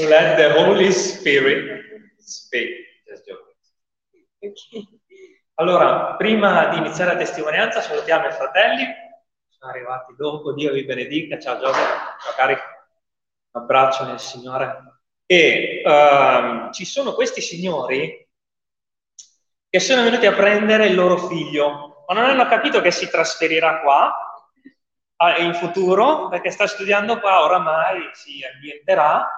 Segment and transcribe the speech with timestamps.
[0.00, 2.86] Let the Holy Spirit speak.
[4.38, 4.86] Okay.
[5.54, 8.84] Allora, prima di iniziare la testimonianza, salutiamo i fratelli.
[9.48, 11.36] Sono arrivati dopo, Dio vi benedica.
[11.40, 12.62] Ciao Giove, ciao carico.
[13.50, 15.00] Un abbraccio nel Signore.
[15.26, 18.24] E ehm, ci sono questi signori
[19.68, 23.80] che sono venuti a prendere il loro figlio, ma non hanno capito che si trasferirà
[23.80, 24.14] qua
[25.38, 29.28] in futuro, perché sta studiando qua, oramai si ambienterà,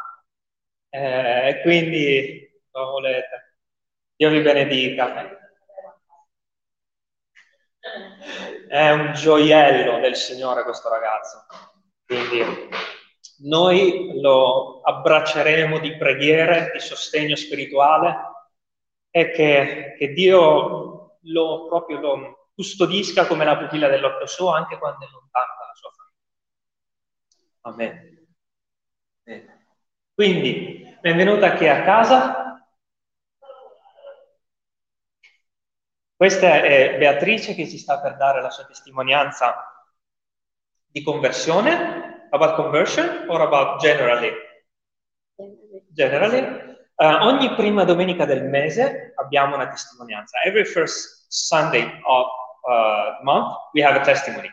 [0.90, 3.54] eh, e quindi, come volete,
[4.16, 5.38] Dio vi benedica.
[8.68, 11.46] È un gioiello del Signore questo ragazzo,
[12.04, 12.68] quindi
[13.42, 18.16] noi lo abbracceremo di preghiere, di sostegno spirituale
[19.10, 25.06] e che, che Dio lo, proprio lo custodisca come la pupilla dell'occhio suo anche quando
[25.06, 26.18] è lontano dalla sua famiglia.
[27.62, 28.18] Amen.
[30.14, 32.68] Quindi, benvenuta qui a casa.
[36.14, 39.88] Questa è Beatrice che ci sta per dare la sua testimonianza
[40.86, 42.08] di conversione.
[42.32, 44.30] About conversion or about generally?
[45.88, 46.78] Generally.
[46.94, 50.38] Uh, ogni prima domenica del mese abbiamo una testimonianza.
[50.42, 52.26] Every first Sunday of
[52.68, 54.48] uh, month we have a testimony.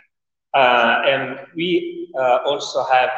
[0.54, 2.10] Uh, and we
[2.46, 3.12] also have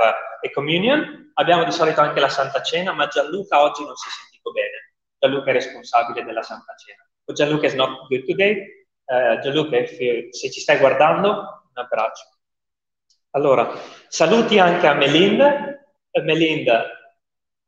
[0.43, 1.18] a communion.
[1.39, 4.95] Abbiamo di solito anche la Santa Cena, ma Gianluca oggi non si è sentito bene.
[5.17, 7.09] Gianluca è responsabile della Santa Cena.
[7.23, 8.85] But Gianluca is not good today.
[9.05, 12.23] Uh, Gianluca, you, se ci stai guardando, un abbraccio.
[13.31, 13.71] Allora,
[14.09, 15.79] saluti anche a Melinda.
[16.11, 16.87] Uh, Melinda,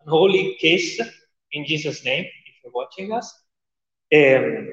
[0.05, 0.99] holy kiss
[1.51, 3.33] in Jesus' name, if you're watching us.
[4.11, 4.67] Um,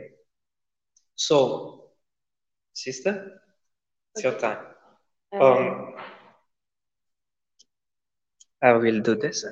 [1.14, 1.92] so,
[2.72, 3.42] sister,
[4.10, 4.58] it's your time.
[5.30, 5.94] Um,
[8.60, 9.44] I will do this.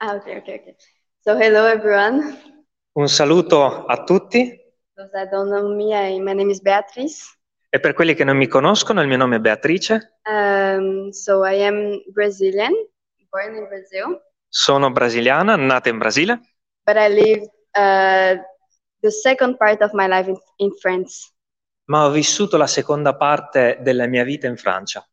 [0.00, 0.76] Ah, okay, okay, okay.
[1.24, 2.36] So, hello everyone.
[2.92, 4.58] Un saluto a tutti
[4.96, 7.24] Those that don't know me, I, my name is Beatrice.
[7.72, 11.62] e per quelli che non mi conoscono, il mio nome è Beatrice, Um, so, I
[11.62, 12.72] am Brazilian,
[13.30, 16.40] born in Brazil, sono brasiliana, nata in Brasile,
[16.84, 18.36] but I lived uh,
[19.00, 21.32] the second part of my life in, in France.
[21.84, 25.04] ma ho vissuto la seconda parte della mia vita in Francia.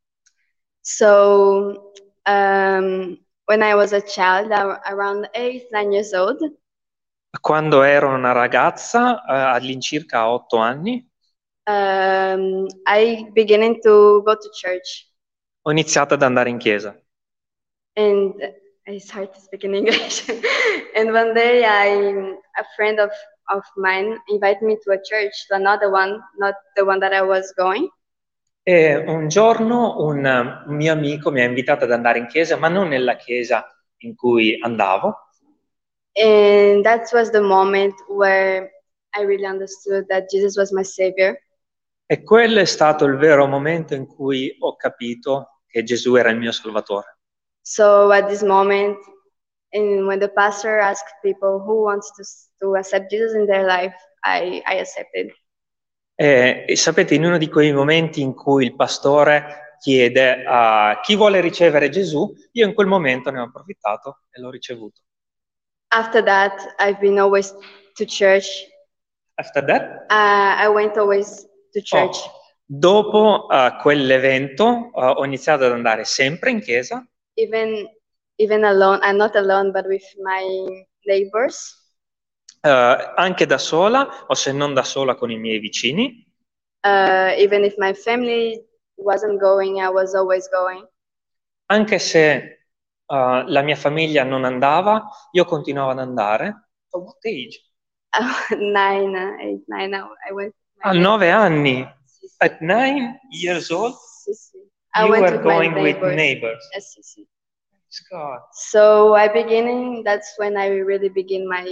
[0.81, 1.91] So,
[2.28, 6.42] um, when I was a child, around eight, nine years old,
[7.42, 11.06] Quando ero una ragazza, eh, all'incirca otto anni,
[11.68, 15.06] um, I began to go to church.
[15.62, 17.00] ho iniziato ad andare in chiesa.
[17.96, 18.34] and
[18.88, 20.28] I started to speak in English.
[20.96, 21.88] and one day, I
[22.58, 23.12] a friend of
[23.50, 27.22] of mine invited me to a church, to another one, not the one that I
[27.22, 27.90] was going.
[28.69, 32.67] E un giorno un, un mio amico mi ha invitato ad andare in chiesa, ma
[32.67, 33.66] non nella chiesa
[34.00, 35.29] in cui andavo.
[36.16, 38.69] And that was the moment where
[39.16, 41.39] I really understood that Jesus was my savior.
[42.07, 46.38] E quello è stato il vero momento in cui ho capito che Gesù era il
[46.38, 47.19] mio Salvatore.
[47.61, 48.97] So at this moment,
[49.72, 52.23] and when the pastor asked people who wants to
[52.59, 53.95] to accept Jesus in their life,
[54.25, 55.31] I I accepted.
[56.19, 61.16] E, e sapete, in uno di quei momenti in cui il pastore chiede a chi
[61.16, 65.01] vuole ricevere Gesù, io in quel momento ne ho approfittato e l'ho ricevuto.
[65.89, 67.53] After that, I've been always
[67.94, 68.47] to church.
[69.35, 72.17] After that, Uh, I went always to church.
[72.25, 72.31] Oh,
[72.66, 77.88] dopo eh, quell'evento eh, ho iniziato ad andare sempre in chiesa, even
[78.39, 80.44] even alone i'm not alone but with my
[81.05, 81.77] neighbors
[82.67, 86.25] eh, anche da sola o se non da sola con i miei vicini.
[86.83, 88.61] uh, even if my family
[88.97, 90.83] wasn't going i was always going
[91.69, 92.31] Anche se
[93.05, 96.47] eh, la mia famiglia non andava, io continuavo ad andare.
[96.91, 97.61] A what age?
[98.57, 101.95] nine uh, eight nine I, went A neigh- nove anni.
[102.05, 102.35] Sì, sì.
[102.39, 104.57] At nine years old, Sì, sì.
[104.95, 106.16] I you were with going with neighbors.
[106.16, 106.69] neighbors.
[106.73, 107.28] Yes, sì, sì.
[108.09, 108.39] God.
[108.51, 111.63] so i beginning that's when i really begin my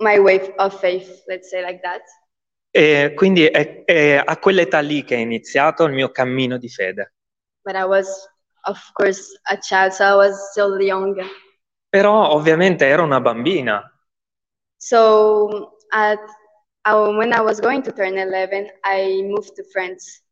[0.00, 2.02] my way of faith let's say like that
[2.70, 7.14] E quindi è, è a quell'età lì che è iniziato il mio cammino di fede.
[7.64, 8.06] but i was
[8.66, 11.16] of course a child so i was still young
[11.88, 13.82] Però ovviamente ero una bambina.
[14.78, 16.18] So at
[16.84, 20.22] uh, when I was going to turn 11, I moved to France.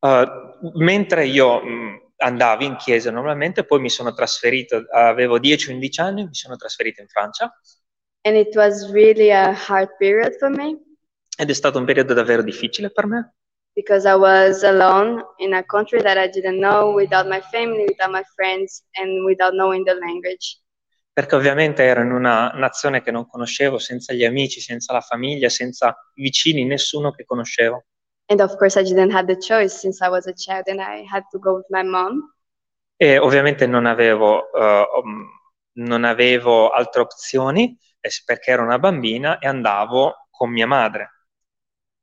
[0.00, 0.26] Uh,
[0.74, 6.34] mentre io mh, andavo in chiesa normalmente, poi mi sono trasferito, avevo 10-11 anni, mi
[6.34, 7.50] sono trasferito in Francia
[8.26, 10.76] And it was really a hard period for me
[11.38, 13.34] ed è stato un periodo davvero difficile per me
[13.74, 18.10] because I was alone in a country that I didn't know, without my family, without
[18.10, 20.58] my friends, and without knowing the language.
[21.16, 25.48] perché ovviamente ero in una nazione che non conoscevo, senza gli amici, senza la famiglia,
[25.48, 27.86] senza i vicini, nessuno che conoscevo.
[28.26, 31.06] And of course, I didn't have the choice since I was a child and I
[31.10, 32.34] had to go with my mom.
[32.96, 35.26] E ovviamente non avevo, um,
[35.78, 37.78] non avevo altre opzioni
[38.24, 41.10] perché ero una bambina e andavo con mia madre.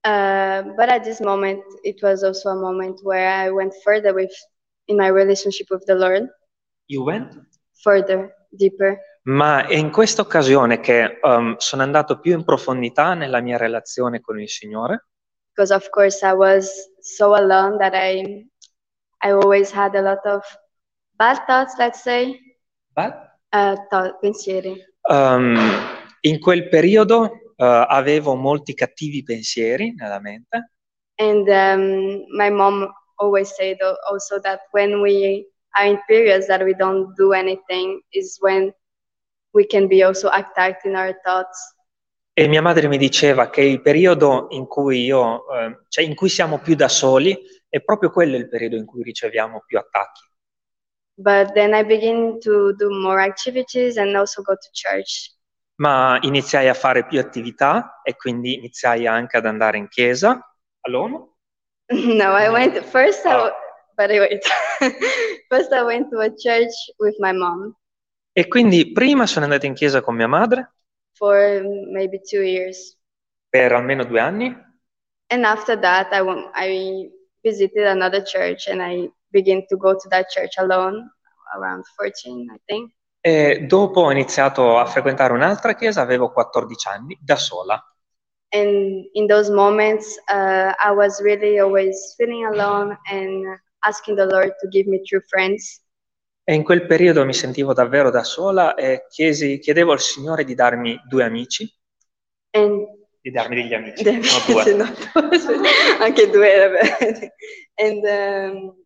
[0.06, 4.32] Uh, but at this moment, it was also a moment where I went further with
[4.88, 6.28] in my relationship with the Lord,
[6.88, 7.34] You went?
[7.82, 8.98] further, deeper.
[9.24, 14.20] Ma è in questa occasione che um, sono andato più in profondità nella mia relazione
[14.20, 15.06] con il Signore
[15.56, 16.70] because of course I was
[17.00, 18.46] so alone that I
[19.22, 20.44] I always had a lot of
[21.18, 22.38] bad thoughts, let's say,
[22.94, 23.14] But,
[23.54, 24.76] uh, thought, pensieri.
[25.10, 25.56] Um,
[26.22, 30.72] in quel periodo uh, avevo molti cattivi pensieri nella mente
[31.16, 35.46] And um, my mom always said al- also that when we
[35.78, 38.74] are in periods that we don't do anything is when
[39.54, 41.58] we can be also attacked in our thoughts.
[42.36, 46.30] e mia madre mi diceva che il periodo in cui io, eh, cioè in cui
[46.30, 47.38] siamo più da soli,
[47.70, 50.22] è proprio quello il periodo in cui riceviamo più attacchi.
[51.16, 55.32] But then I began to do more activities and also go to church.
[55.76, 60.40] Ma iniziai a fare più attività e quindi iniziai anche ad andare in chiesa
[60.82, 61.28] alone.
[61.90, 63.26] no, I went first.
[63.26, 63.54] I, w-
[63.98, 64.44] but I wait.
[65.50, 67.76] first, I went to a church with my mom
[68.36, 70.72] E quindi prima sono andato in chiesa con mia madre
[71.14, 71.62] for
[71.92, 72.98] maybe two years,
[73.48, 74.72] per almeno due anni
[75.30, 77.10] and after that, I went, I
[77.44, 81.10] visited another church, and I began to go to that church alone
[81.58, 82.94] around 14, I think.
[83.26, 87.82] e dopo ho iniziato a frequentare un'altra chiesa, avevo 14 anni, da sola.
[88.50, 94.54] And in those moments, uh, I was really always feeling alone and asking the Lord
[94.60, 95.82] to give me true friends.
[96.44, 100.54] E in quel periodo mi sentivo davvero da sola e chiesi, chiedevo al Signore di
[100.54, 101.66] darmi due amici,
[102.52, 102.86] And
[103.22, 104.74] di darmi degli amici, no due.
[104.74, 104.86] No,
[106.04, 107.34] anche due era bene.
[107.76, 108.83] And um,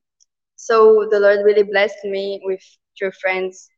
[0.58, 2.62] so the Lord really blessed me with
[2.98, 3.70] true friends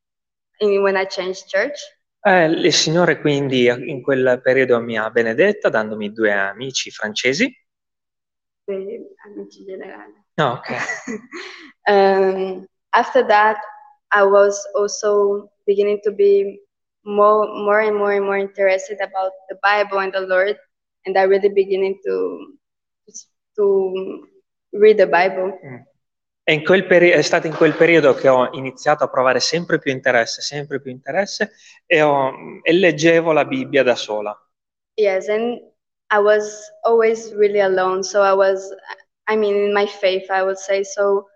[0.60, 1.78] in, when I changed church.
[2.22, 7.54] Eh, il Signore quindi in quel periodo mi ha benedetta dandomi due amici francesi.
[8.64, 10.14] Quindi, amici generali.
[10.36, 10.70] No, ok.
[11.88, 13.58] um, after that,
[14.12, 16.62] I was also beginning to be
[17.04, 20.58] more, more and more and more interested about the Bible and the Lord,
[21.06, 22.58] and I really beginning to
[23.56, 24.28] to
[24.72, 25.58] read the Bible.
[25.64, 25.90] E
[26.64, 30.42] quel peri- è stato in quel periodo che ho iniziato a provare sempre più interesse,
[30.42, 31.52] sempre più interesse
[31.86, 34.36] e, ho- e leggevo la Bibbia da sola.
[34.98, 35.60] Yes, and
[36.12, 38.74] I was always really alone, so I was,
[39.28, 41.28] I mean, in my faith, I would say so.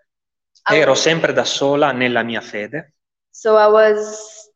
[0.66, 2.94] I Ero was- sempre da sola nella mia fede
[3.30, 4.48] So I was,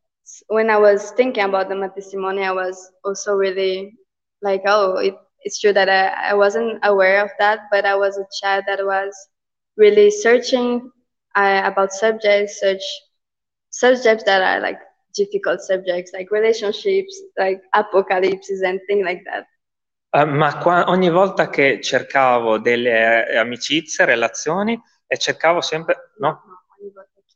[0.49, 3.97] when I was thinking about the my testimony, I was also really
[4.41, 8.17] like, oh, it, it's true that I, I wasn't aware of that, but I was
[8.19, 9.13] a child that was
[9.79, 10.91] really searching
[11.37, 12.83] uh, about subjects, such
[13.71, 14.79] subjects that are like
[15.15, 19.47] difficult subjects, like relationships, like apocalypse and things like that.
[20.11, 26.43] Eh, ma qua- ogni volta che cercavo delle eh, amicizie, relazioni, e cercavo sempre, no?
[26.79, 27.35] ogni volta che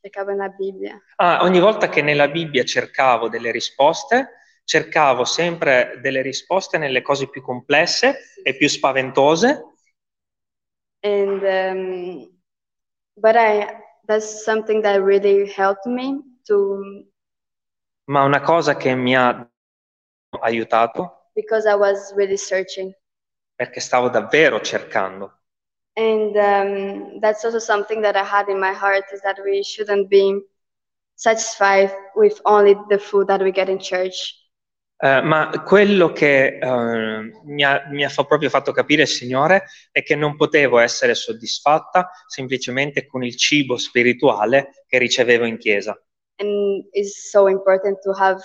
[0.00, 1.00] cercavo nella Bibbia.
[1.16, 4.30] Ah, ogni volta che nella Bibbia cercavo delle risposte,
[4.64, 9.67] cercavo sempre delle risposte nelle cose più complesse e più spaventose,
[11.02, 12.30] And um,
[13.16, 17.04] but I that's something that really helped me to
[18.08, 19.48] ma una cosa che mi ha
[20.40, 22.94] aiutato because I was really searching.
[23.54, 25.32] perché stavo davvero cercando.
[25.96, 30.08] And um, that's also something that I had in my heart is that we shouldn't
[30.08, 30.40] be
[31.16, 34.36] satisfied with only the food that we get in church.
[35.00, 40.02] Eh, ma quello che eh, mi ha, mi ha proprio fatto capire il Signore è
[40.02, 45.96] che non potevo essere soddisfatta semplicemente con il cibo spirituale che ricevevo in chiesa.
[46.40, 48.42] And it's so important to have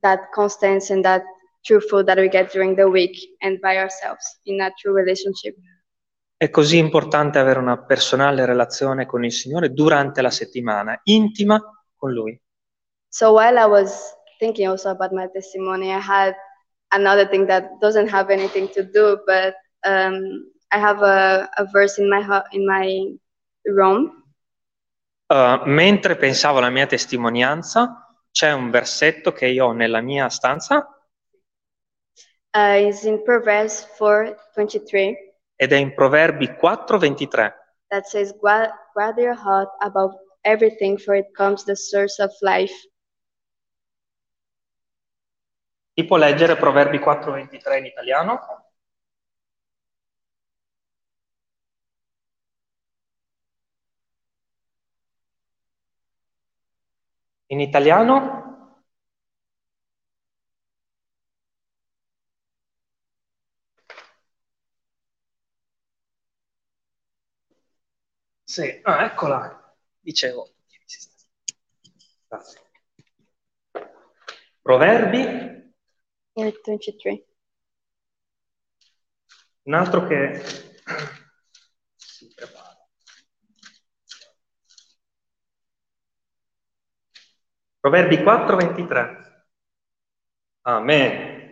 [0.00, 1.22] that constance and that
[1.62, 5.54] true food that we get during the week and by ourselves in a true relationship.
[6.36, 11.62] È così importante avere una personale relazione con il Signore durante la settimana, intima
[11.94, 12.38] con Lui.
[13.08, 16.34] So while I was thinking also about my testimony, I had
[16.92, 21.98] another thing that doesn't have anything to do, but um, I have a, a verse
[21.98, 23.12] in my in my
[23.66, 24.22] room,
[25.28, 30.88] Uh, mentre pensavo alla mia testimonianza, c'è un versetto che io ho nella mia stanza
[32.54, 35.14] uh, is in Proverbs 4:23
[35.56, 37.52] ed è in Proverbi 4:23.
[37.90, 40.14] that says, "Guard guard your heart above
[40.44, 42.74] everything, for it comes the source of life."
[45.96, 48.38] Chi può leggere Proverbi 4:23 in italiano?
[57.48, 58.78] In italiano?
[68.44, 70.54] Sì, ah, eccola, dicevo.
[72.28, 72.60] Grazie.
[74.62, 75.55] Proverbi,
[76.36, 77.24] Year 23.
[79.62, 80.42] un altro che
[81.96, 82.76] si prepara.
[87.80, 89.44] Proverbi 4:23.
[90.62, 91.50] Amen.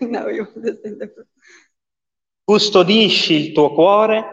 [0.00, 1.26] now you understand the
[2.44, 4.24] Custodisci il tuo cuore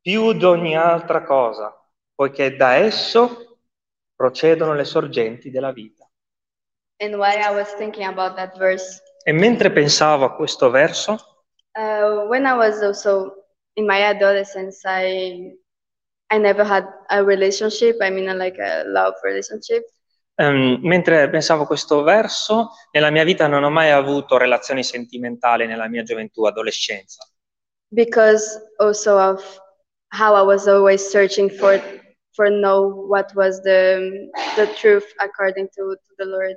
[0.00, 1.74] più di ogni altra cosa,
[2.14, 3.58] poiché da esso
[4.14, 5.99] procedono le sorgenti della vita.
[7.00, 11.12] And why I was thinking about that verse, E mentre pensavo a questo verso,
[11.76, 13.34] uh, when I was also
[13.76, 15.52] in my adolescence, I
[16.30, 17.96] I never had a relationship.
[18.00, 19.82] I mean, like a love relationship.
[20.36, 25.66] ehm, mentre pensavo a questo verso, nella mia vita non ho mai avuto relazioni sentimentali
[25.66, 27.24] nella mia gioventù, adolescenza.
[27.92, 29.42] because also of
[30.12, 31.80] how I was always searching for
[32.34, 36.56] for know what was the the truth according to, to the Lord.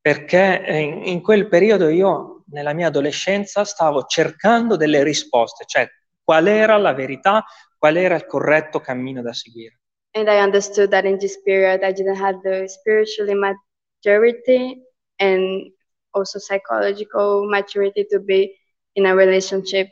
[0.00, 5.88] Perché eh, in, quel periodo io, nella mia adolescenza, stavo cercando delle risposte, cioè
[6.22, 7.44] qual era la verità,
[7.76, 9.80] qual era il corretto cammino da seguire.
[10.12, 14.82] And I understood that in this period I didn't have the spiritual maturity
[15.18, 15.72] and
[16.10, 18.56] also psychological maturity to be
[18.92, 19.88] in a relationship.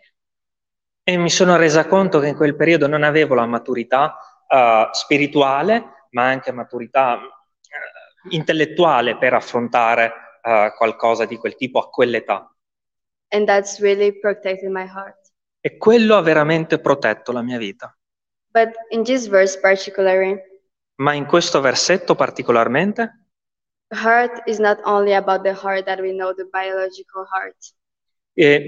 [1.04, 6.06] E mi sono resa conto che in quel periodo non avevo la maturità eh, spirituale,
[6.10, 7.18] ma anche maturità
[8.30, 12.52] intellettuale per affrontare eh, qualcosa di quel tipo a quell'età.
[13.28, 14.18] Really.
[15.61, 17.97] E quello ha veramente protetto la mia vita.
[20.94, 23.26] Ma in questo versetto particolarmente,
[23.90, 27.56] heart is not only about the heart that we know, the biological heart.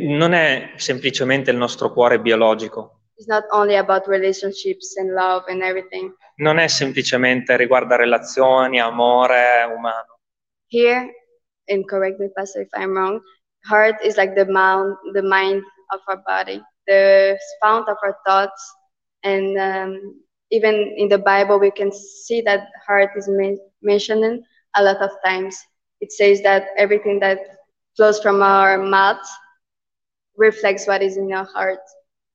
[0.07, 5.63] non è semplicemente il nostro cuore biologico, It's not only about relationships and love and
[5.63, 6.15] everything.
[6.37, 10.21] non è semplicemente riguarda relazioni, amore umano.
[10.69, 11.07] Here,
[11.69, 13.21] and correct me, Pastor, if I'm wrong,
[13.69, 15.63] heart is like the mind, the mind
[15.93, 18.63] of our body, the fount of our thoughts,
[19.23, 20.01] and um,
[20.51, 24.43] even in the Bible we can see that heart is men- mentioned
[24.77, 25.61] a lot of times.
[26.01, 27.39] It says that everything that
[27.99, 29.21] flows from our mouth
[30.39, 31.81] reflects what is in our heart.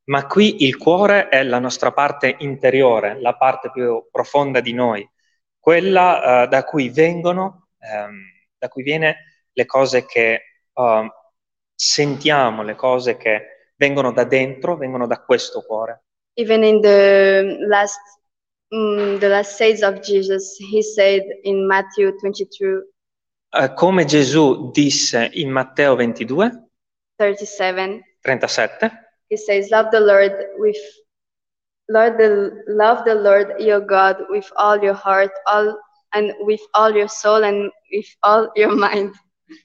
[0.06, 5.08] Ma qui il cuore è la nostra parte interiore, la parte più profonda di noi,
[5.60, 8.22] quella eh, da cui vengono, ehm,
[8.58, 10.42] da cui viene le cose che
[10.74, 11.12] eh,
[11.74, 16.04] sentiamo, le cose che vengono da dentro, vengono da questo cuore.
[16.38, 18.00] Even in the last,
[18.74, 22.90] mm, the last days of Jesus, he said in Matthew 22,
[23.58, 26.70] Eh, come Gesù disse in Matteo 22,
[27.16, 30.78] 37, 37, he says, "Love the Lord with
[31.90, 35.78] Lord the love the Lord your God with all your heart, all
[36.14, 39.14] and with all your soul and with all your mind."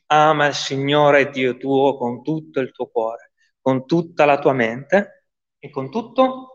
[0.09, 5.25] ama il Signore Dio tuo con tutto il tuo cuore, con tutta la tua mente
[5.59, 6.47] e con tutto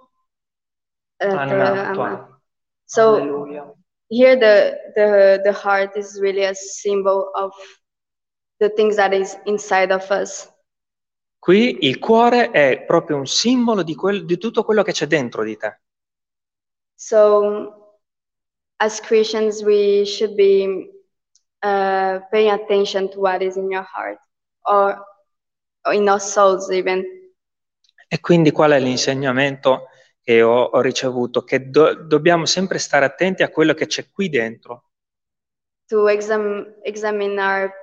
[1.22, 2.42] Uh, tua.
[2.86, 3.74] so Alleluia.
[4.10, 7.52] here the, the the heart is really a symbol of
[8.60, 10.48] the things that is inside of us.
[11.46, 15.44] Qui il cuore è proprio un simbolo di, quel- di tutto quello che c'è dentro
[15.44, 15.80] di te.
[16.98, 17.74] So,
[18.80, 20.90] as Christians, we should be
[21.64, 24.18] uh, paying attention to what is in your heart
[24.66, 25.04] or,
[25.86, 27.06] or in our souls, even.
[28.08, 29.90] E quindi qual è l'insegnamento
[30.22, 31.44] che ho, ho ricevuto?
[31.44, 34.86] Che do- dobbiamo sempre stare attenti a quello che c'è qui dentro,
[35.90, 37.74] To exam- examine our,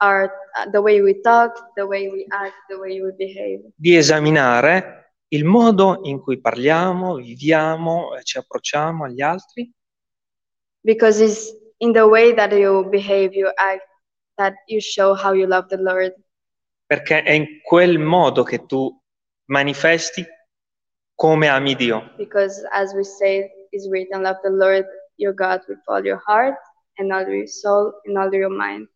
[0.00, 3.60] our uh, the way we talk, the way we act, the way we behave.
[3.76, 9.72] di esaminare il modo in cui parliamo, viviamo, eh, ci approcciamo agli altri,
[10.84, 13.82] Because it's in the way that you behave, you act,
[14.36, 16.14] that you show how you love the Lord.
[16.86, 18.88] perché è in quel modo che tu
[19.46, 20.24] manifesti
[21.16, 22.12] come ami Dio.
[22.16, 24.86] Because as we say, it's written, love the Lord
[25.16, 26.54] your God with all your heart
[26.98, 28.86] and all your soul and all your mind.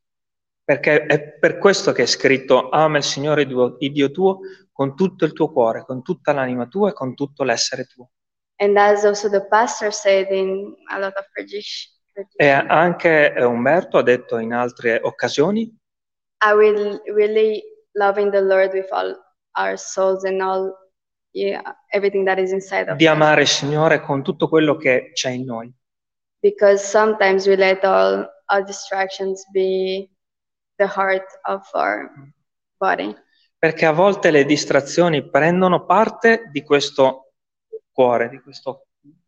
[0.71, 4.39] Perché è per questo che è scritto ama il Signore il Dio tuo
[4.71, 8.11] con tutto il tuo cuore, con tutta l'anima tua e con tutto l'essere tuo.
[8.59, 11.93] And as also the pastor said in a lot of tradition,
[12.37, 15.77] E anche eh, Umberto ha detto in altre occasioni
[16.45, 17.61] are we really
[17.95, 19.17] loving the Lord with all
[19.59, 20.73] our souls and all,
[21.33, 25.31] yeah, everything that is inside of di amare il Signore con tutto quello che c'è
[25.31, 25.75] in noi.
[26.39, 30.09] Because sometimes we let all our distractions be
[30.81, 32.11] the heart of our
[32.79, 33.15] body.
[33.59, 37.33] Perché a volte le distrazioni prendono parte di questo
[37.93, 38.87] cuore, di, questo,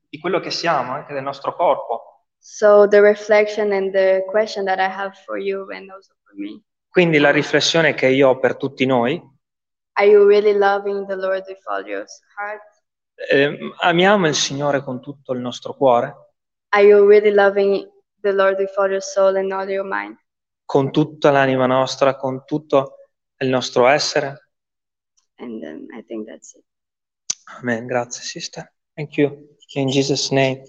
[0.09, 2.25] di quello che siamo, anche del nostro corpo.
[2.39, 6.63] So the reflection and the question that I have for you and also for me,
[6.89, 9.21] Quindi la riflessione che io ho per tutti noi,
[9.95, 12.05] are you really loving the Lord with all your
[12.37, 12.63] heart?
[13.31, 16.15] eh, amiamo il Signore con tutto il nostro cuore,
[16.71, 17.87] Are you really loving
[18.23, 20.17] the Lord with all your soul and all your mind?
[20.73, 22.97] Con tutta l'anima nostra, con tutto
[23.37, 24.53] il nostro essere.
[25.37, 26.65] And then I think that's it.
[27.61, 27.87] Amen.
[27.87, 28.73] Grazie, sister.
[28.95, 29.49] Thank you.
[29.75, 30.63] In Jesus' name.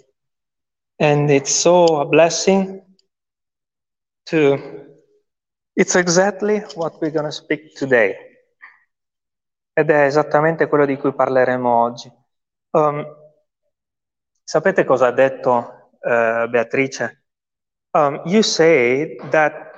[1.00, 2.84] And it's so a blessing
[4.26, 4.58] to,
[5.74, 8.14] it's exactly what we're going to speak today.
[9.72, 12.12] Ed è esattamente quello di cui parleremo oggi.
[12.72, 13.06] Um,
[14.44, 17.24] sapete cosa ha detto eh, Beatrice?
[17.92, 19.72] Um, you say that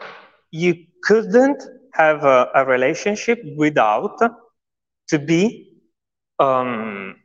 [0.56, 4.18] you couldn't have a, a relationship without
[5.10, 5.68] to be
[6.40, 7.16] um,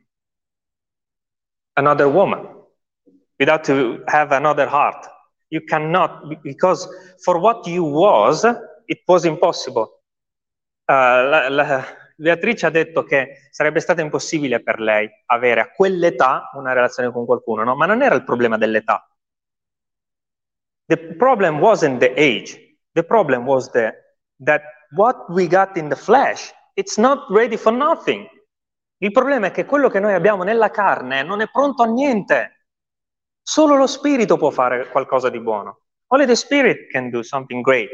[1.77, 2.45] another woman,
[3.39, 5.07] without to have another heart.
[5.49, 6.87] You cannot, because
[7.23, 8.45] for what you was,
[8.87, 9.87] it was impossible.
[10.89, 11.85] Uh, la- la-
[12.17, 17.25] Beatrice ha detto che sarebbe stato impossibile per lei avere a quell'età una relazione con
[17.25, 17.75] qualcuno, no?
[17.75, 19.09] Ma non era il problema dell'età.
[20.85, 22.70] The problem wasn't the age.
[22.93, 23.93] The problem was the,
[24.43, 24.63] that
[24.95, 28.27] what we got in the flesh, it's not ready for nothing.
[28.97, 32.67] Il problema è che quello che noi abbiamo nella carne non è pronto a niente.
[33.41, 35.79] Solo lo spirito può fare qualcosa di buono.
[36.07, 37.89] Only the spirit can do something great.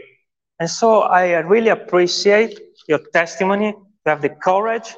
[0.57, 3.71] And so I really appreciate your testimony,
[4.03, 4.95] to have the courage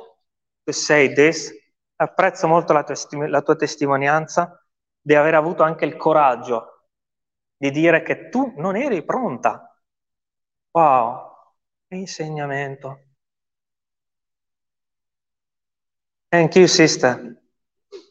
[0.66, 1.54] to say this.
[1.98, 4.66] Apprezzo molto la, testi- la tua testimonianza
[5.02, 6.86] di aver avuto anche il coraggio
[7.58, 9.69] di dire che tu non eri pronta.
[10.72, 11.32] Wow,
[11.88, 13.06] che insegnamento.
[16.30, 17.42] Thank you, sister.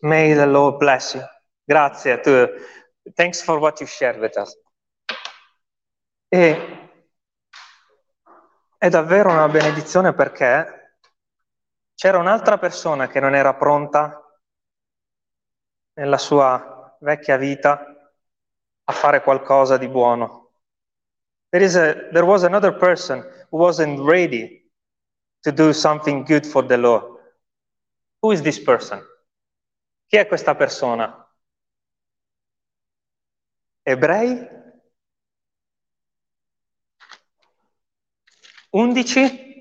[0.00, 1.22] May the Lord bless you.
[1.64, 2.20] Grazie.
[2.20, 2.48] Tu.
[3.14, 4.56] Thanks for what you shared with us.
[6.28, 6.90] E
[8.76, 10.96] è davvero una benedizione perché
[11.94, 14.22] c'era un'altra persona che non era pronta
[15.94, 17.84] nella sua vecchia vita
[18.84, 20.37] a fare qualcosa di buono.
[21.50, 24.64] There, is a, there was another person who wasn't ready
[25.44, 27.04] to do something good for the Lord.
[28.22, 29.00] Who is this person?
[30.10, 31.26] Chi è questa persona?
[33.82, 34.46] Ebrei
[38.70, 39.56] 11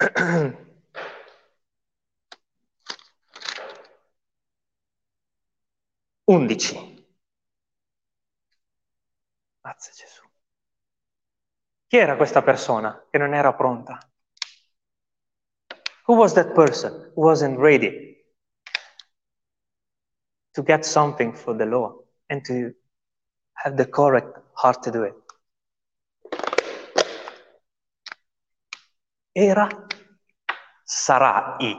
[6.30, 7.08] 11
[9.60, 10.22] Grazie Gesù.
[11.88, 13.98] Chi era questa persona che non era pronta?
[16.06, 18.24] Who was that person who wasn't ready
[20.52, 21.96] to get something for the Lord
[22.28, 22.76] and to
[23.64, 25.16] have the correct heart to do it?
[29.32, 29.68] Era
[30.84, 31.76] Sarai.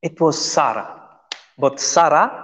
[0.00, 1.03] It was Sarah,
[1.58, 2.42] but Sarai.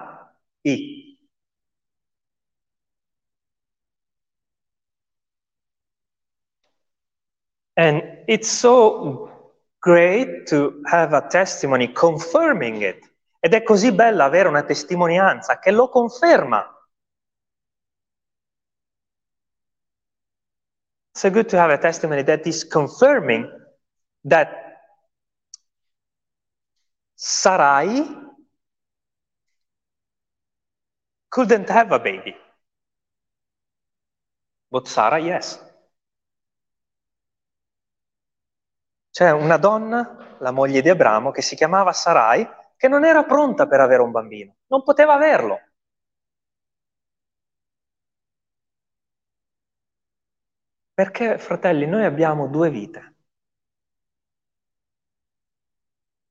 [7.77, 9.31] And it's so
[9.81, 13.09] great to have a testimony confirming it.
[13.41, 16.63] Ed è così bello avere una testimonianza che lo conferma.
[21.15, 23.49] So good to have a testimony that is confirming
[24.25, 24.49] that
[27.15, 28.29] Sarai
[31.31, 32.37] couldn't have a baby.
[34.73, 35.61] But Sarah, yes.
[39.09, 42.45] C'è una donna, la moglie di Abramo, che si chiamava Sarai,
[42.77, 45.61] che non era pronta per avere un bambino, non poteva averlo.
[50.95, 53.15] Perché, fratelli, noi abbiamo due vite.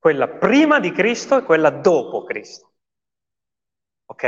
[0.00, 2.72] Quella prima di Cristo e quella dopo Cristo.
[4.08, 4.24] Ok?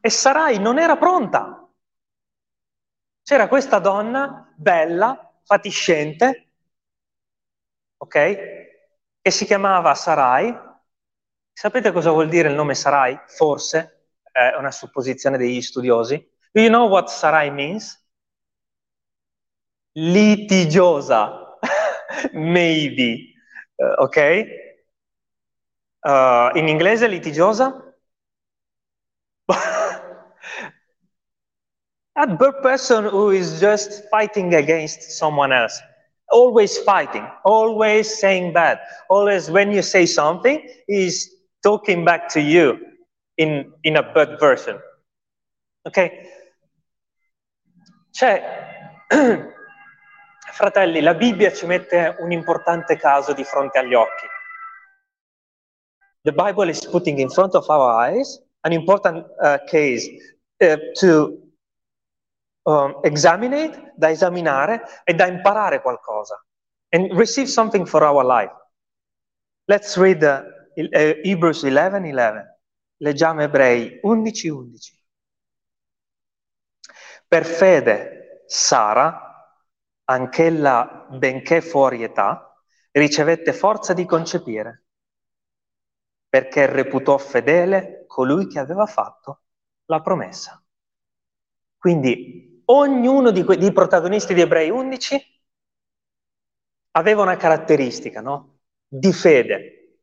[0.00, 1.68] E Sarai non era pronta.
[3.22, 6.52] C'era questa donna bella, fatiscente,
[7.98, 8.12] ok?
[9.20, 10.56] Che si chiamava Sarai.
[11.52, 13.18] Sapete cosa vuol dire il nome Sarai?
[13.26, 16.16] Forse, è una supposizione degli studiosi.
[16.52, 17.98] Do you know what Sarai means?
[19.94, 21.58] Litigiosa,
[22.32, 23.34] maybe,
[23.76, 24.44] uh, ok?
[26.02, 27.89] Uh, in inglese litigiosa?
[32.20, 35.80] A person who is just fighting against someone else,
[36.30, 38.78] always fighting, always saying bad,
[39.08, 41.30] always when you say something, he's
[41.62, 42.78] talking back to you
[43.38, 44.78] in, in a bad version.
[45.86, 46.10] Ok?
[48.10, 48.42] Cioè,
[50.52, 54.26] fratelli, la Bibbia ci mette un importante caso di fronte agli occhi.
[56.24, 60.06] The Bible is putting in front of our eyes an important uh, case
[60.60, 61.49] uh, to
[62.62, 66.44] um, examine da esaminare e da imparare qualcosa.
[66.90, 68.54] And receive something for our life.
[69.64, 70.42] Let's read uh,
[70.74, 72.58] uh Hebrews 11, 11.
[72.96, 75.04] Leggiamo Ebrei 11, 11.
[77.28, 79.56] Per fede Sara,
[80.04, 82.52] anch'ella benché fuori età,
[82.90, 84.86] ricevette forza di concepire,
[86.28, 89.42] perché reputò fedele colui che aveva fatto
[89.84, 90.60] la promessa.
[91.78, 95.42] Quindi ognuno di quei protagonisti di Ebrei 11
[96.92, 98.60] aveva una caratteristica, no?
[98.86, 99.98] Di fede.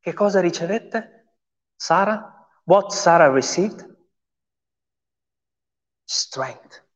[0.00, 1.36] Che cosa ricevette?
[1.74, 2.48] Sara?
[2.64, 3.92] What Sarah received?
[6.04, 6.86] Strength.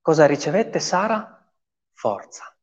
[0.00, 1.38] Cosa ricevette Sara?
[1.92, 2.54] Forza.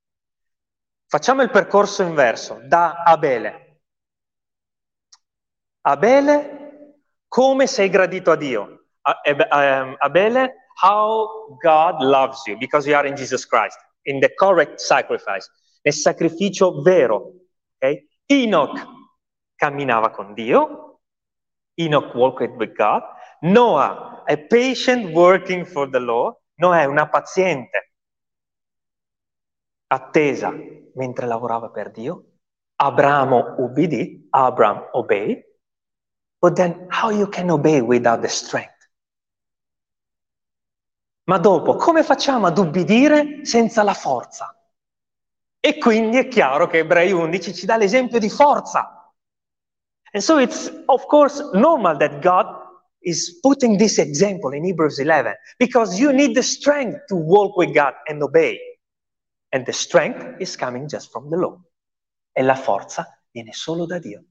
[1.06, 3.82] Facciamo il percorso inverso, da Abele.
[5.82, 8.89] Abele, come sei gradito a Dio?
[9.06, 14.80] Um, Abele, how God loves you because you are in Jesus Christ, in the correct
[14.80, 15.50] sacrifice,
[15.84, 17.34] nel sacrificio vero.
[17.78, 18.08] Okay?
[18.28, 18.78] Enoch
[19.56, 21.00] camminava con Dio,
[21.76, 23.02] Enoch walked with God,
[23.42, 27.94] Noah, a patient working for the Lord, Noè una paziente,
[29.88, 30.54] attesa
[30.96, 32.24] mentre lavorava per Dio,
[32.76, 35.44] Abramo ubbidì, Abram obeyed,
[36.40, 38.79] but then how you can obey without the strength?
[41.30, 44.52] Ma dopo, come facciamo ad ubbidire senza la forza?
[45.60, 49.14] E quindi è chiaro che Ebrei 11 ci dà l'esempio di forza.
[50.12, 52.48] And so it's of course normal that God
[53.02, 57.76] is putting this example in Hebrews 11 because you need the strength to walk with
[57.76, 58.58] God and obey.
[59.50, 61.62] And the strength is coming just from the Lord.
[62.32, 64.24] E la forza viene solo da Dio.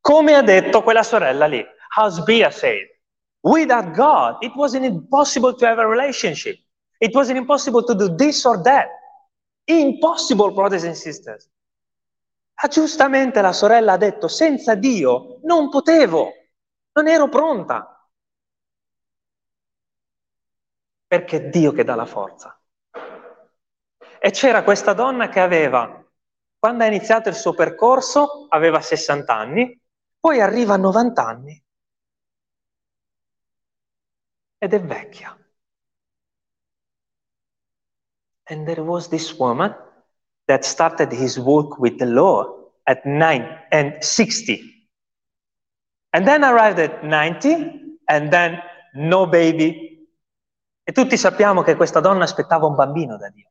[0.00, 2.95] Come ha detto quella sorella lì, Hasbia said,
[3.46, 6.58] Without God, it was impossible to have a relationship.
[6.98, 8.88] It was impossible to do this or that.
[9.66, 11.48] Impossible, brothers and sisters.
[12.54, 16.32] Ah, giustamente la sorella ha detto, senza Dio non potevo,
[16.94, 18.08] non ero pronta.
[21.06, 22.60] Perché è Dio che dà la forza.
[24.18, 26.04] E c'era questa donna che aveva,
[26.58, 29.80] quando ha iniziato il suo percorso, aveva 60 anni,
[30.18, 31.64] poi arriva a 90 anni
[34.58, 35.36] ed è vecchia.
[38.48, 39.74] And there was this woman
[40.46, 42.46] that started his work with the Lord
[42.84, 44.88] at 9 and 60.
[46.12, 48.60] And then arrived at 90 and then
[48.94, 50.08] no baby.
[50.84, 53.50] E tutti sappiamo che questa donna aspettava un bambino da Dio.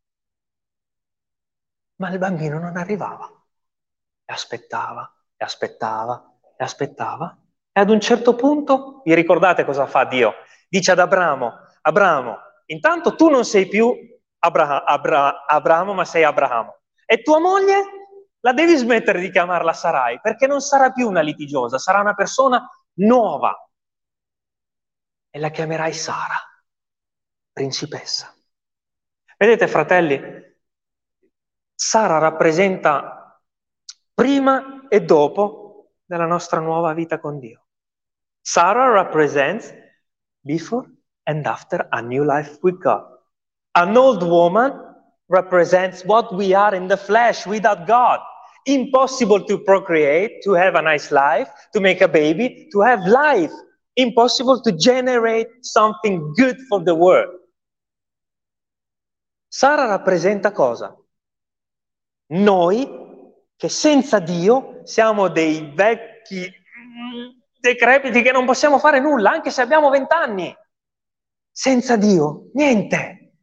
[1.97, 3.29] Ma il bambino non arrivava.
[4.23, 7.37] E aspettava, e aspettava, e aspettava.
[7.73, 10.33] E ad un certo punto, vi ricordate cosa fa Dio?
[10.67, 13.93] Dice ad Abramo, Abramo, intanto tu non sei più
[14.39, 16.79] Abra- Abra- Abramo, ma sei Abramo.
[17.05, 17.83] E tua moglie
[18.39, 22.67] la devi smettere di chiamarla Sarai, perché non sarà più una litigiosa, sarà una persona
[22.99, 23.55] nuova.
[25.29, 26.37] E la chiamerai Sara,
[27.51, 28.33] principessa.
[29.37, 30.21] Vedete, fratelli,
[31.73, 33.41] Sara rappresenta
[34.13, 37.65] prima e dopo della nostra nuova vita con Dio.
[38.39, 39.73] Sara represents
[40.45, 40.85] before
[41.25, 43.03] and after a new life with God.
[43.75, 44.73] An old woman
[45.27, 48.19] represents what we are in the flesh without God.
[48.65, 53.51] Impossible to procreate, to have a nice life, to make a baby, to have life.
[53.95, 57.33] Impossible to generate something good for the world.
[59.47, 60.95] Sara rappresenta cosa?
[62.27, 63.03] Noi
[63.55, 66.51] che senza Dio siamo dei vecchi
[67.65, 70.55] decrepiti che non possiamo fare nulla, anche se abbiamo vent'anni.
[71.51, 73.33] Senza Dio, niente.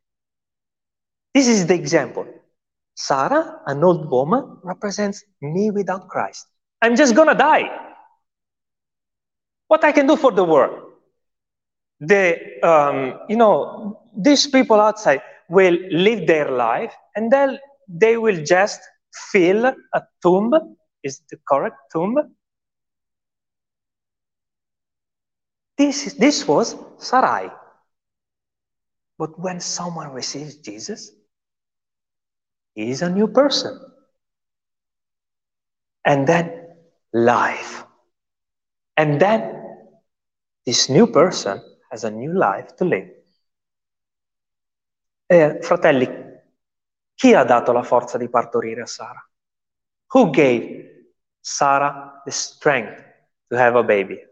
[1.33, 2.27] This is the example.
[2.95, 6.47] Sarah, an old woman, represents me without Christ.
[6.85, 7.69] I'm just gonna die.
[9.67, 10.93] What I can do for the world?
[12.01, 17.59] The, um, you know, these people outside will live their life and then
[17.89, 18.81] they will just
[19.31, 20.53] fill a tomb.
[21.03, 22.19] Is the correct tomb?
[25.83, 27.51] This, this was Sarai.
[29.19, 31.11] But when someone receives Jesus,
[32.77, 33.81] he is a new person.
[36.05, 36.53] And then
[37.13, 37.85] life.
[38.97, 39.43] And then
[40.65, 43.11] this new person has a new life to live.
[45.27, 46.07] Eh, fratelli,
[47.17, 49.29] chi ha dato la forza di partorire a Sara?
[50.13, 51.09] Who gave
[51.41, 53.03] Sarah the strength
[53.49, 54.32] to have a baby?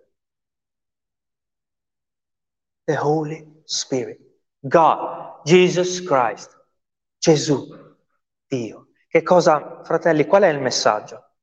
[2.91, 4.19] The Holy Spirit.
[4.67, 6.51] God, Jesus Christ,
[7.21, 7.69] Gesù,
[8.49, 8.89] Dio.
[9.07, 11.37] Che cosa, fratelli, qual è il messaggio?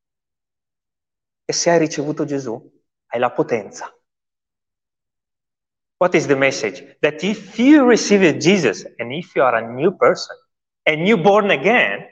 [1.45, 2.53] Che se hai ricevuto Gesù,
[3.07, 3.89] hai la potenza.
[5.95, 6.97] What is the message?
[6.99, 10.35] That if you receive Jesus and if you are a new person
[10.83, 12.05] and you born again,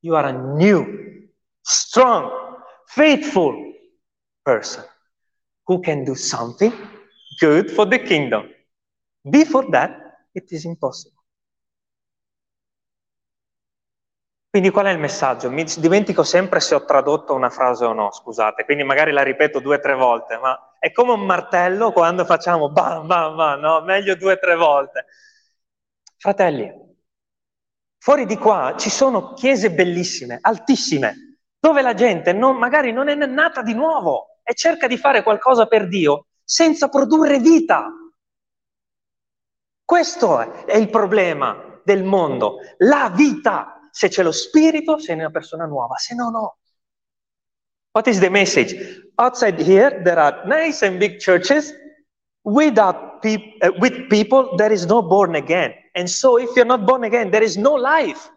[0.00, 1.28] you are a new,
[1.60, 2.30] strong,
[2.86, 3.74] faithful
[4.42, 4.84] person
[5.66, 6.72] who can do something
[7.40, 8.48] good for the kingdom.
[9.22, 9.90] Before that,
[10.32, 11.18] it is impossible.
[14.50, 15.48] Quindi qual è il messaggio?
[15.48, 19.60] Mi dimentico sempre se ho tradotto una frase o no, scusate, quindi magari la ripeto
[19.60, 23.80] due o tre volte, ma è come un martello quando facciamo bam bam bam, no?
[23.82, 25.06] Meglio due o tre volte.
[26.16, 26.68] Fratelli,
[27.98, 33.14] fuori di qua ci sono chiese bellissime, altissime, dove la gente non, magari non è
[33.14, 37.92] nata di nuovo e cerca di fare qualcosa per Dio senza produrre vita.
[39.84, 43.88] Questo è il problema del mondo, la vita.
[43.92, 46.58] Se c'è lo spirito, sei una persona nuova, se no, no.
[47.92, 48.74] What is the message?
[49.16, 51.72] Outside here, there are nice and big churches
[52.42, 55.72] without pe- uh, with people that is not born again.
[55.94, 58.28] And so, if you're not born again, there is no life.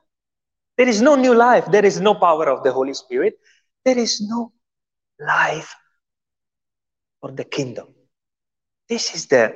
[0.78, 1.65] There is no new life.
[1.71, 3.39] There is no power of the Holy Spirit.
[3.84, 4.52] There is no
[5.19, 5.76] life
[7.19, 7.88] for the kingdom.
[8.94, 9.50] This is the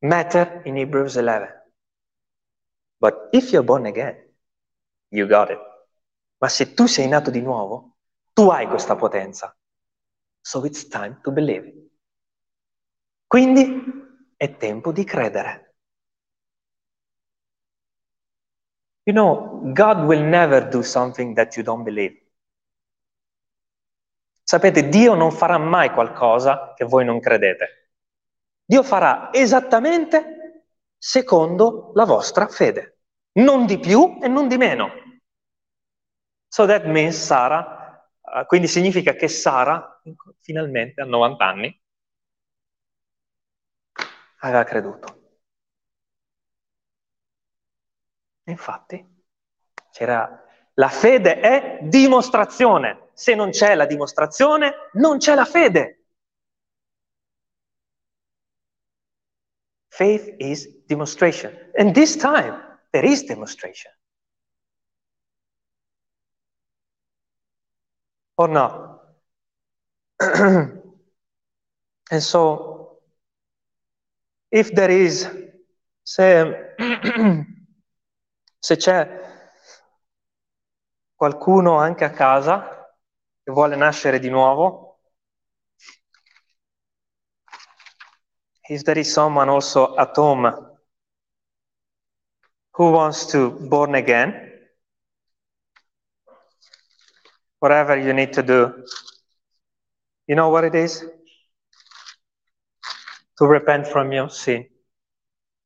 [0.00, 1.48] matter in Hebrews 11.
[3.00, 4.14] But if you're born again,
[5.10, 5.58] You got it.
[6.38, 7.96] Ma se tu sei nato di nuovo,
[8.32, 9.56] tu hai questa potenza.
[10.40, 11.72] So it's time to believe.
[13.26, 13.82] Quindi
[14.36, 15.74] è tempo di credere.
[19.04, 22.20] You know, God will never do something that you don't believe.
[24.42, 27.85] Sapete, Dio non farà mai qualcosa che voi non credete.
[28.68, 30.64] Dio farà esattamente
[30.98, 32.98] secondo la vostra fede
[33.36, 34.90] non di più e non di meno.
[36.48, 40.00] So that means Sara, uh, quindi significa che Sara
[40.40, 41.82] finalmente a 90 anni
[44.40, 45.20] aveva creduto.
[48.44, 49.04] Infatti,
[49.90, 53.10] c'era la fede è dimostrazione.
[53.14, 56.05] Se non c'è la dimostrazione, non c'è la fede.
[59.96, 61.56] Faith is demonstration.
[61.78, 62.60] And this time,
[62.92, 63.90] there is demonstration.
[68.36, 69.00] Or not?
[70.20, 70.82] and
[72.18, 72.98] so,
[74.50, 75.30] if there is,
[76.02, 76.54] se, um,
[78.60, 79.08] se c'è
[81.14, 82.68] qualcuno anche a casa
[83.42, 84.85] che vuole nascere di nuovo,
[88.68, 90.52] if there is someone also at home
[92.72, 94.52] who wants to born again,
[97.58, 98.84] whatever you need to do,
[100.26, 101.04] you know what it is?
[103.38, 104.66] To repent from your sin.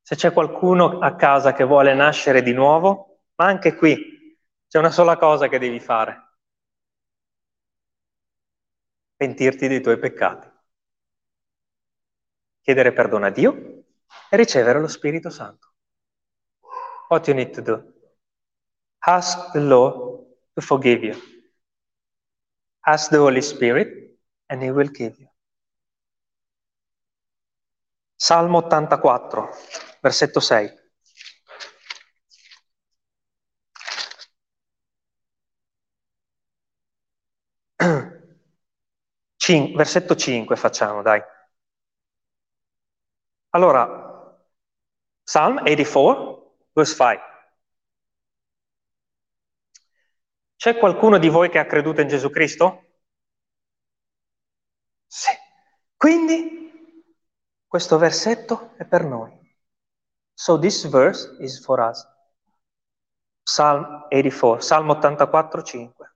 [0.02, 4.36] Se c'è qualcuno a casa che vuole nascere di nuovo, ma anche qui
[4.66, 6.34] c'è una sola cosa che devi fare.
[9.14, 10.49] Pentirti dei tuoi peccati.
[12.62, 13.84] Chiedere perdono a Dio
[14.28, 15.70] e ricevere lo Spirito Santo
[17.10, 17.82] what you need to do.
[19.06, 21.20] Ask the Lord to forgive you.
[22.86, 23.88] Ask the Holy Spirit
[24.48, 25.28] and He will give you.
[28.16, 29.50] Salmo 84,
[30.00, 30.74] versetto 6.
[39.36, 41.20] Cin- versetto 5 facciamo, dai.
[43.50, 44.36] Allora,
[45.24, 47.20] Psalm 84, verse 5.
[50.56, 52.84] C'è qualcuno di voi che ha creduto in Gesù Cristo?
[55.06, 55.30] Sì.
[55.96, 56.60] Quindi
[57.66, 59.36] questo versetto è per noi.
[60.32, 62.06] So this verse is for us.
[63.42, 66.14] Psalm 84, Salmo 84, 5.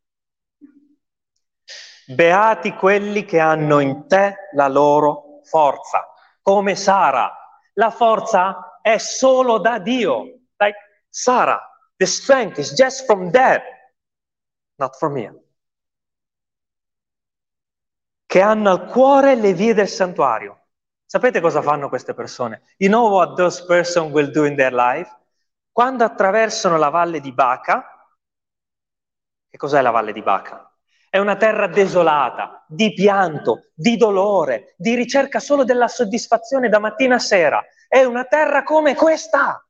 [2.14, 6.13] Beati quelli che hanno in te la loro forza,
[6.44, 7.32] come Sara.
[7.72, 10.22] La forza è solo da Dio.
[10.58, 10.76] Like
[11.08, 11.58] Sara,
[11.96, 13.62] the strength is just from there,
[14.76, 15.34] not from here.
[18.26, 20.66] Che hanno al cuore le vie del santuario.
[21.06, 22.62] Sapete cosa fanno queste persone?
[22.76, 25.10] You know what those person will do in their life?
[25.72, 27.84] Quando attraversano la valle di Baca,
[29.48, 30.73] che cos'è la valle di Baca?
[31.14, 37.14] È una terra desolata, di pianto, di dolore, di ricerca solo della soddisfazione da mattina
[37.14, 37.64] a sera.
[37.86, 39.64] È una terra come questa.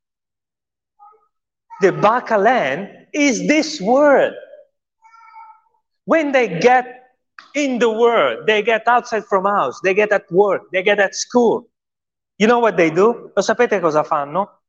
[1.80, 4.32] The Baca land is this world.
[6.04, 6.86] When they get
[7.52, 11.12] in the world, they get outside from house, they get at work, they get at
[11.12, 11.68] school.
[12.36, 13.32] You know what they do?
[13.34, 14.62] Lo sapete cosa fanno?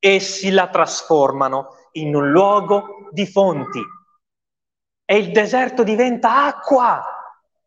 [0.00, 3.96] Essi la trasformano in un luogo di fonti
[5.10, 7.02] e il deserto diventa acqua,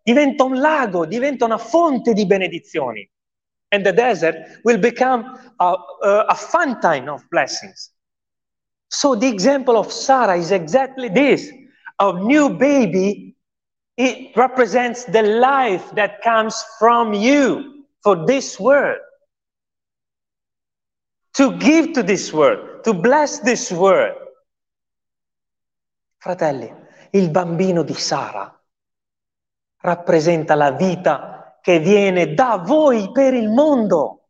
[0.04, 3.10] diventa un lago, diventa una fonte di benedizioni.
[3.70, 5.24] And the desert will become
[5.58, 5.74] a,
[6.04, 7.92] a, a fountain of blessings.
[8.90, 11.50] So the example of Sarah is exactly this.
[11.98, 13.36] A new baby,
[13.98, 19.00] it represents the life that comes from you for this world.
[21.36, 24.18] To give to this world, to bless this world.
[26.20, 26.72] Fratelli,
[27.12, 28.56] il bambino di Sara
[29.78, 34.30] rappresenta la vita che viene da voi per il mondo.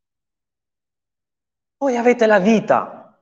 [1.78, 3.22] Voi avete la vita.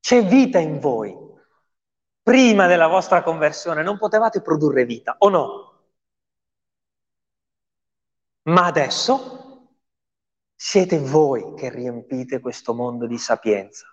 [0.00, 1.16] C'è vita in voi.
[2.22, 5.72] Prima della vostra conversione non potevate produrre vita, o no?
[8.44, 9.68] Ma adesso
[10.54, 13.86] siete voi che riempite questo mondo di sapienza,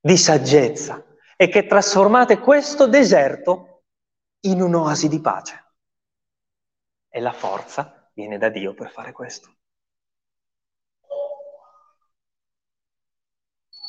[0.00, 1.02] di saggezza,
[1.40, 3.84] e che trasformate questo deserto
[4.40, 5.64] in un'oasi di pace.
[7.08, 9.54] E la forza viene da Dio per fare questo.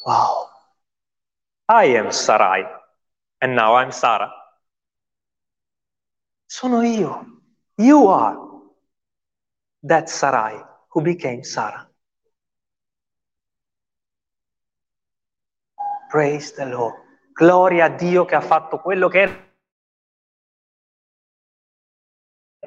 [0.06, 0.48] Wow.
[1.66, 2.64] I am Sarai
[3.40, 4.30] and now I'm Sara.
[6.46, 7.42] Sono io.
[7.78, 8.38] You are
[9.82, 11.92] that Sarai who became Sarah.
[16.12, 17.09] Praise the Lord.
[17.40, 19.48] Gloria a Dio che ha fatto quello che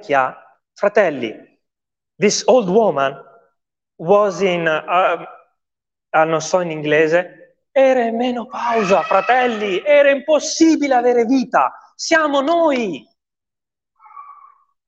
[0.00, 0.42] era.
[0.72, 1.60] Fratelli,
[2.16, 3.14] this old woman
[3.96, 5.26] was in, uh,
[6.18, 11.70] uh, non so in inglese, era in menopausa, fratelli, era impossibile avere vita.
[11.94, 13.06] Siamo noi.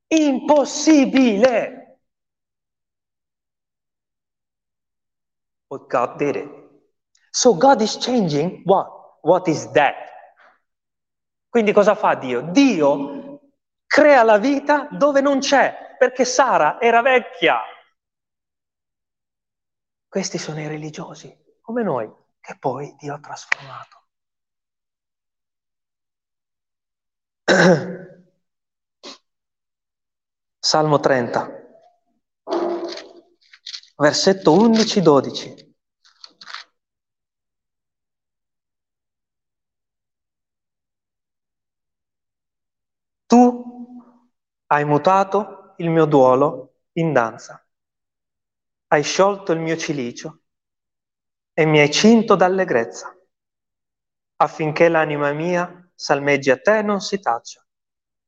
[0.06, 1.98] Impossibile.
[5.68, 6.48] But God did it.
[7.32, 9.03] So God is changing what?
[9.24, 9.94] What is that?
[11.48, 12.42] Quindi cosa fa Dio?
[12.42, 13.40] Dio
[13.86, 17.60] crea la vita dove non c'è, perché Sara era vecchia.
[20.06, 24.02] Questi sono i religiosi, come noi, che poi Dio ha trasformato.
[30.58, 31.50] Salmo 30,
[33.96, 35.63] versetto 11-12.
[44.66, 47.66] Hai mutato il mio duolo in danza.
[48.88, 50.40] Hai sciolto il mio cilicio
[51.52, 53.12] e mi hai cinto d'allegrezza,
[54.36, 57.64] affinché l'anima mia salmeggi a te e non si taccia.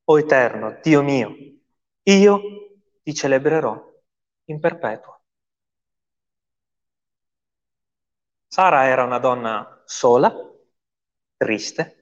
[0.09, 1.35] O Eterno, Dio mio,
[2.03, 2.41] io
[3.03, 3.77] ti celebrerò
[4.47, 5.21] in perpetuo.
[8.49, 10.35] Sara era una donna sola,
[11.37, 11.96] triste,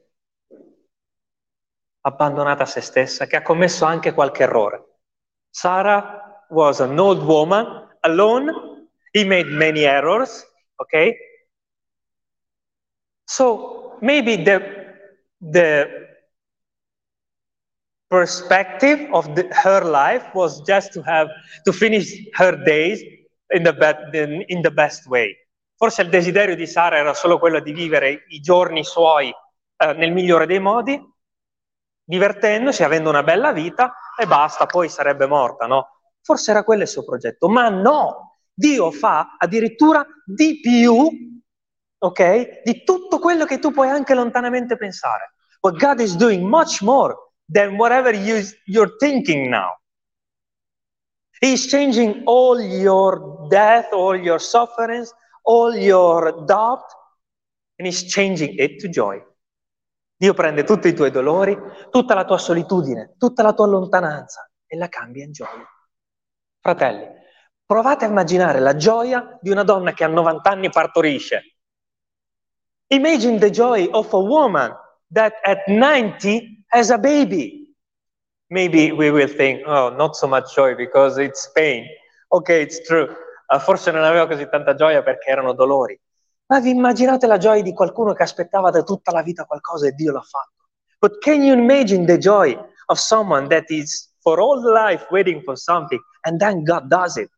[2.07, 4.85] abbandonata a se stessa, che ha commesso anche qualche errore.
[5.51, 8.89] Sarah was an old woman, alone.
[9.13, 10.45] He made many errors,
[10.77, 11.17] okay?
[13.25, 14.61] So maybe the,
[15.41, 15.89] the
[18.09, 21.29] perspective of the, her life was just to have
[21.65, 23.03] to finish her days
[23.51, 25.35] in the, be- in the best way.
[25.77, 30.13] Forse il desiderio di Sara era solo quello di vivere i giorni suoi eh, nel
[30.13, 31.01] migliore dei modi,
[32.05, 35.89] divertendosi, avendo una bella vita e basta, poi sarebbe morta, no?
[36.23, 41.09] Forse era quello il suo progetto, ma no, Dio fa addirittura di più,
[41.99, 42.63] ok?
[42.63, 45.35] Di tutto quello che tu puoi anche lontanamente pensare.
[45.61, 47.15] But God is doing much more
[47.51, 49.79] than whatever you, you're thinking now.
[51.41, 56.85] He's changing all your death, all your sufferings, all your doubt,
[57.79, 59.23] and He's changing it to joy.
[60.17, 61.59] Dio prende tutti i tuoi dolori,
[61.91, 65.69] tutta la tua solitudine, tutta la tua lontananza e la cambia in gioia.
[66.61, 67.07] Fratelli,
[67.67, 71.57] provate a immaginare la gioia di una donna che a 90 anni partorisce.
[72.89, 74.73] Imagine the joy of a woman
[75.13, 77.75] that at 90 has a baby.
[78.51, 81.87] Maybe we will think, oh, not so much joy because it's pain.
[82.29, 83.09] Ok, it's true.
[83.49, 85.99] Uh, forse non aveva così tanta gioia perché erano dolori.
[86.47, 89.93] Ma vi immaginate la gioia di qualcuno che aspettava da tutta la vita qualcosa e
[89.93, 90.69] Dio l'ha fatto?
[90.99, 95.57] But can you imagine the joy of someone that is for all life waiting for
[95.57, 97.31] something and then God does it?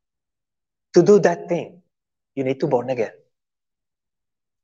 [0.91, 1.81] To do that thing,
[2.33, 3.13] you need to born again.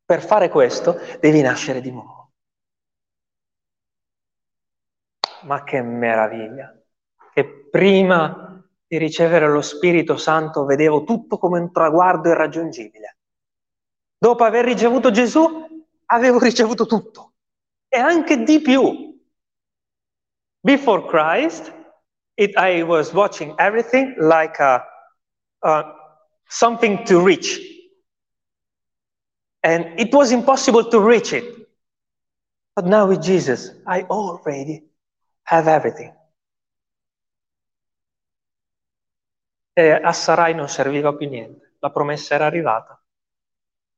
[0.05, 2.33] Per fare questo devi nascere di nuovo.
[5.43, 6.77] Ma che meraviglia!
[7.33, 13.17] Che prima di ricevere lo Spirito Santo vedevo tutto come un traguardo irraggiungibile.
[14.23, 15.67] Dopo aver ricevuto Gesù,
[16.07, 17.33] avevo ricevuto tutto
[17.89, 19.21] e anche di più.
[20.61, 21.75] Before Christ,
[22.37, 24.81] it, I was watching everything like a,
[25.63, 25.83] uh,
[26.47, 27.59] something to reach.
[29.65, 31.69] And it was impossible to reach it.
[32.77, 34.89] But now with Jesus, I already
[35.49, 36.15] have everything.
[39.75, 43.02] E a Sarai non serviva più niente, la promessa era arrivata.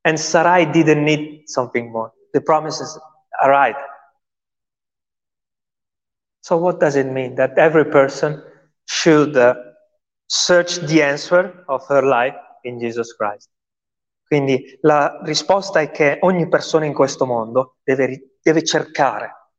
[0.05, 2.12] And Sarai didn't need something more.
[2.32, 2.98] The promises
[3.42, 3.78] arrived.
[6.42, 7.36] So, what does it mean?
[7.36, 8.42] That every person
[8.86, 9.55] should uh,
[10.26, 13.48] search the answer of her life in Jesus Christ.
[14.26, 19.50] Quindi la risposta è che ogni persona in questo mondo deve, deve cercare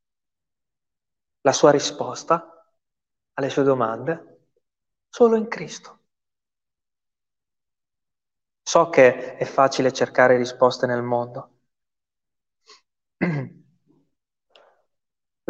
[1.42, 2.68] la sua risposta
[3.34, 4.40] alle sue domande
[5.08, 6.00] solo in Cristo.
[8.68, 11.52] So che è facile cercare risposte nel mondo.
[13.18, 13.54] Vi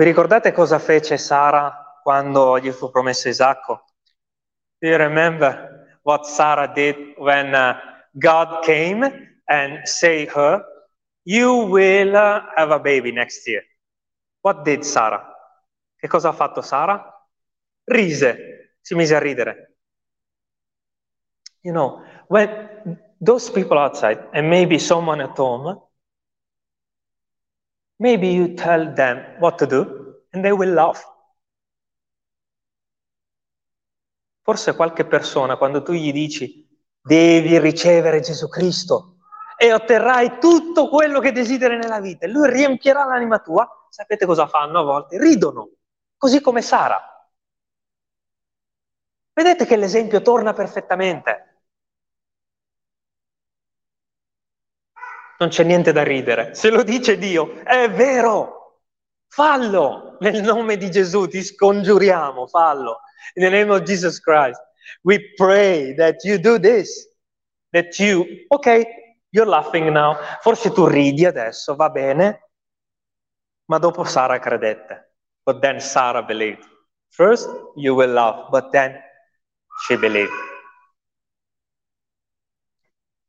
[0.03, 3.86] ricordate cosa fece Sara quando gli fu promesso Isacco?
[4.80, 7.76] You remember what Sarah did when uh,
[8.11, 10.61] God came and say her,
[11.24, 13.63] you will uh, have a baby next year?
[14.41, 15.26] What did Sarah?
[15.95, 17.01] Che cosa ha fatto Sara?
[17.86, 19.78] Rise, si mise a ridere.
[21.61, 25.82] You know, when those people outside, and maybe someone at home,
[27.98, 31.04] maybe you tell them what to do, and they will laugh.
[34.44, 36.64] Forse qualche persona, quando tu gli dici
[37.02, 39.18] devi ricevere Gesù Cristo
[39.58, 44.46] e otterrai tutto quello che desideri nella vita, e lui riempirà l'anima tua, sapete cosa
[44.48, 45.18] fanno a volte?
[45.18, 45.70] Ridono,
[46.16, 47.02] così come Sara.
[49.34, 51.55] Vedete che l'esempio torna perfettamente.
[55.38, 56.54] Non c'è niente da ridere.
[56.56, 58.82] Se lo dice Dio, è vero,
[59.28, 63.02] fallo nel nome di Gesù, ti scongiuriamo, fallo.
[63.34, 64.62] In the name of Jesus Christ,
[65.02, 67.10] we pray that you do this,
[67.72, 68.86] that you, ok,
[69.30, 72.52] you're laughing now, forse tu ridi adesso, va bene,
[73.66, 75.12] ma dopo Sara credette.
[75.44, 76.68] But then Sarah believed.
[77.10, 79.00] First you will laugh, but then
[79.86, 80.32] she believed.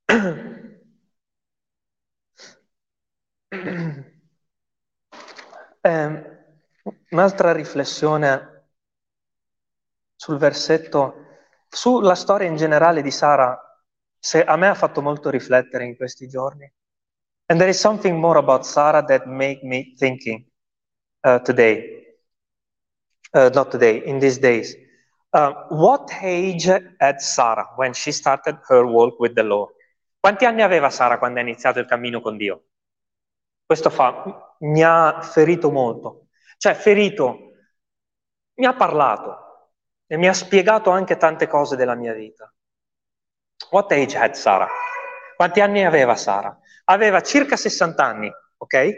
[5.86, 6.42] Eh,
[7.10, 8.64] un'altra riflessione
[10.16, 11.26] sul versetto,
[11.68, 13.56] sulla storia in generale di Sara,
[14.18, 16.68] se a me ha fatto molto riflettere in questi giorni.
[17.46, 20.44] And there is something more about Sarah that made me thinking
[21.20, 22.16] uh, today,
[23.30, 24.74] uh, not today, in these days.
[25.30, 26.66] Uh, what age
[26.98, 29.72] had Sarah when she started her walk with the Lord?
[30.18, 32.62] Quanti anni aveva Sara quando ha iniziato il cammino con Dio?
[33.66, 36.28] Questo fa, mi ha ferito molto.
[36.56, 37.50] Cioè, ferito,
[38.54, 39.70] mi ha parlato
[40.06, 42.50] e mi ha spiegato anche tante cose della mia vita.
[43.70, 44.68] What age had Sara?
[45.34, 46.56] Quanti anni aveva Sara?
[46.84, 48.90] Aveva circa 60 anni, ok?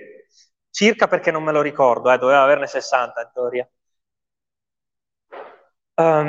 [0.70, 3.68] Circa perché non me lo ricordo, eh, doveva averne 60 in teoria.
[5.98, 6.26] Um,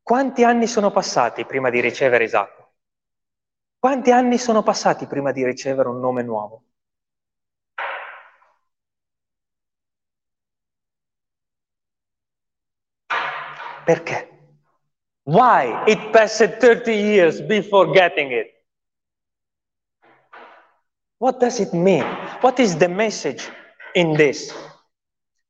[0.00, 2.61] quanti anni sono passati prima di ricevere Isacco?
[3.82, 6.62] Quanti anni sono passati prima di ricevere un nome nuovo?
[13.84, 14.28] Perché?
[15.24, 18.52] Why it passed 30 years before getting it?
[21.18, 22.04] What does it mean?
[22.40, 23.50] What is the message
[23.94, 24.54] in this?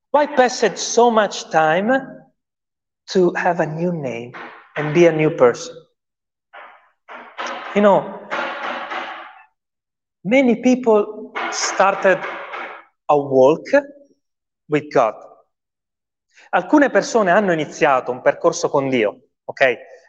[0.09, 2.33] Why passed so much time
[3.09, 4.33] to have a new name
[4.77, 5.82] and be a new person?
[7.75, 8.29] You know,
[10.25, 12.19] many people started
[13.09, 13.67] a walk
[14.69, 15.15] with God.
[16.51, 19.61] Alcune persone hanno iniziato un percorso con Dio, ok?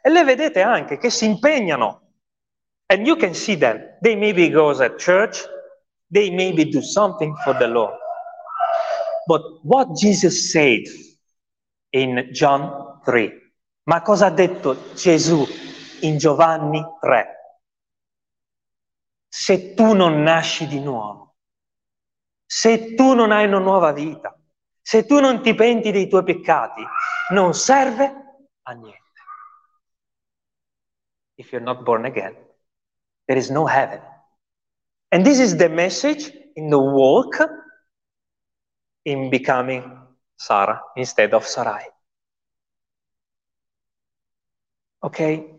[0.01, 2.01] E le vedete anche che si impegnano.
[2.87, 3.79] And you can see them.
[4.01, 5.41] They maybe go at church,
[6.11, 7.97] they maybe do something for the Lord.
[9.25, 10.81] But what Jesus said
[11.91, 13.31] in John 3,
[13.83, 15.47] ma cosa ha detto Gesù
[16.01, 17.42] in Giovanni 3?
[19.35, 21.37] Se tu non nasci di nuovo,
[22.45, 24.39] se tu non hai una nuova vita,
[24.79, 26.83] se tu non ti penti dei tuoi peccati,
[27.31, 29.01] non serve a niente.
[31.33, 32.35] If you're not born again,
[33.25, 34.01] there is no heaven.
[35.09, 37.43] And this is the message in the walk
[39.01, 39.97] in becoming
[40.37, 41.87] Sarah instead of Sarai.
[45.01, 45.49] Okay?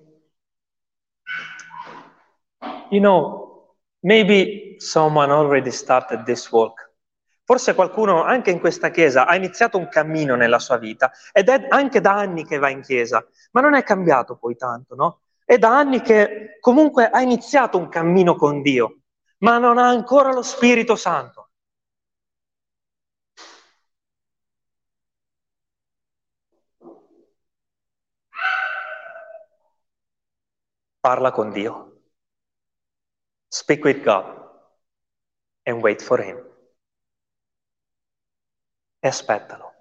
[2.93, 3.45] You know,
[4.05, 6.93] maybe someone already started this walk.
[7.45, 11.67] Forse qualcuno anche in questa chiesa ha iniziato un cammino nella sua vita ed è
[11.69, 15.21] anche da anni che va in chiesa, ma non è cambiato poi tanto, no?
[15.45, 19.01] È da anni che comunque ha iniziato un cammino con Dio,
[19.39, 21.51] ma non ha ancora lo Spirito Santo.
[31.01, 31.94] Parla con Dio.
[33.55, 34.25] Speak with God
[35.65, 36.43] and wait for Him.
[38.99, 39.73] E aspettalo.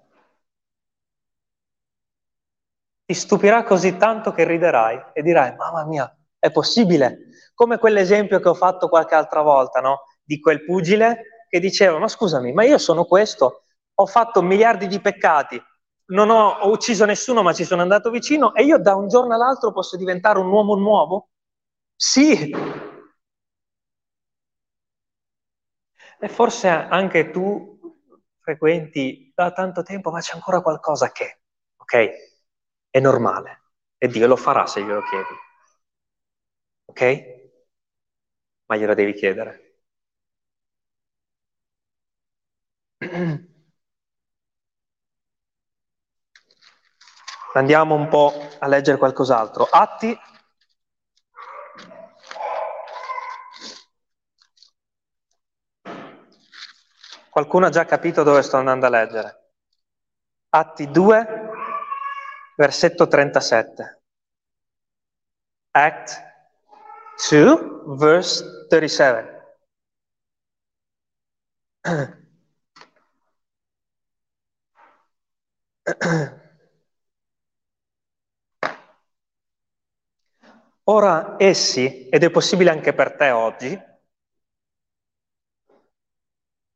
[3.04, 7.18] Ti stupirà così tanto che riderai e dirai, mamma mia, è possibile?
[7.52, 10.02] Come quell'esempio che ho fatto qualche altra volta, no?
[10.22, 15.00] Di quel pugile che diceva, ma scusami, ma io sono questo, ho fatto miliardi di
[15.00, 15.60] peccati,
[16.12, 19.34] non ho, ho ucciso nessuno ma ci sono andato vicino e io da un giorno
[19.34, 21.30] all'altro posso diventare un uomo nuovo?
[21.96, 22.93] Sì.
[26.24, 27.78] E forse anche tu
[28.40, 31.40] frequenti da tanto tempo, ma c'è ancora qualcosa che,
[31.76, 32.08] ok?
[32.88, 33.64] È normale
[33.98, 35.34] e Dio lo farà se glielo chiedi.
[36.86, 37.02] Ok?
[38.66, 39.78] Ma glielo devi chiedere.
[47.54, 49.68] Andiamo un po' a leggere qualcos'altro.
[49.70, 50.18] Atti.
[57.34, 59.50] Qualcuno ha già capito dove sto andando a leggere?
[60.50, 61.26] Atti 2,
[62.54, 64.02] versetto 37.
[65.72, 66.22] Act
[67.28, 69.56] 2, verse 37.
[80.84, 83.76] Ora essi, ed è possibile anche per te oggi,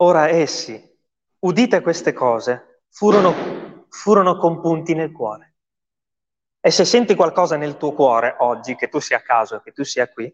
[0.01, 0.81] ora essi,
[1.41, 5.57] udite queste cose, furono, furono compunti nel cuore.
[6.61, 9.85] E se senti qualcosa nel tuo cuore oggi, che tu sia a caso, che tu
[9.85, 10.33] sia qui,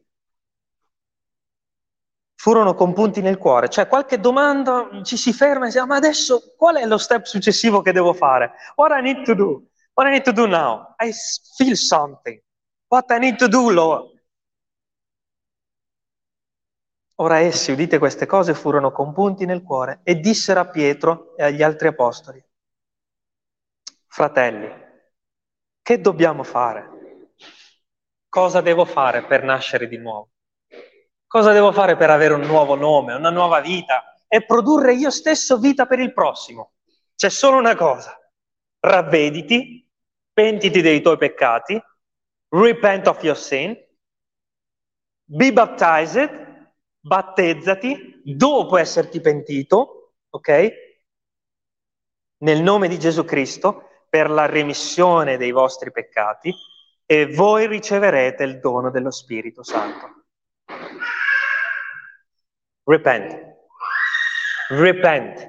[2.34, 6.54] furono compunti nel cuore, cioè qualche domanda ci si ferma e si dice, ma adesso
[6.56, 8.52] qual è lo step successivo che devo fare?
[8.74, 9.68] What I need to do?
[9.94, 10.94] What I need to do now?
[10.98, 11.12] I
[11.56, 12.42] feel something.
[12.88, 14.13] What I need to do, Lord?
[17.16, 21.62] Ora essi, udite queste cose, furono compunti nel cuore e dissero a Pietro e agli
[21.62, 22.44] altri apostoli,
[24.06, 24.68] fratelli,
[25.80, 26.90] che dobbiamo fare?
[28.28, 30.30] Cosa devo fare per nascere di nuovo?
[31.24, 35.58] Cosa devo fare per avere un nuovo nome, una nuova vita e produrre io stesso
[35.58, 36.72] vita per il prossimo?
[37.14, 38.18] C'è solo una cosa,
[38.80, 39.88] ravvediti,
[40.32, 41.80] pentiti dei tuoi peccati,
[42.48, 43.76] repent of your sin,
[45.22, 46.43] be baptized,
[47.04, 50.72] battezzati dopo esserti pentito, ok?
[52.38, 56.54] Nel nome di Gesù Cristo per la remissione dei vostri peccati
[57.04, 60.24] e voi riceverete il dono dello Spirito Santo.
[62.84, 63.56] Repent.
[64.70, 65.48] Repent.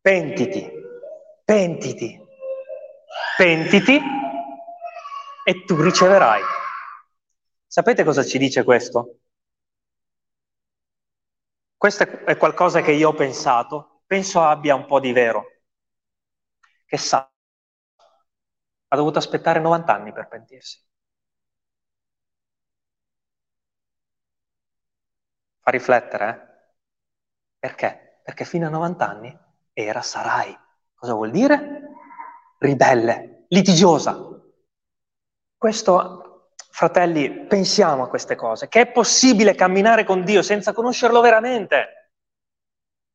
[0.00, 0.70] Pentiti.
[1.44, 2.20] Pentiti.
[3.36, 4.00] Pentiti
[5.44, 6.40] e tu riceverai.
[7.66, 9.21] Sapete cosa ci dice questo?
[11.82, 15.62] Questo è qualcosa che io ho pensato, penso abbia un po' di vero.
[16.86, 17.28] Che sa,
[18.86, 20.80] ha dovuto aspettare 90 anni per pentirsi.
[25.58, 26.74] Fa riflettere, eh?
[27.58, 28.20] Perché?
[28.22, 29.36] Perché fino a 90 anni
[29.72, 30.56] era Sarai.
[30.94, 31.80] Cosa vuol dire?
[32.58, 34.16] Ribelle, litigiosa.
[35.56, 36.31] Questo,
[36.82, 42.10] fratelli, pensiamo a queste cose, che è possibile camminare con Dio senza conoscerlo veramente.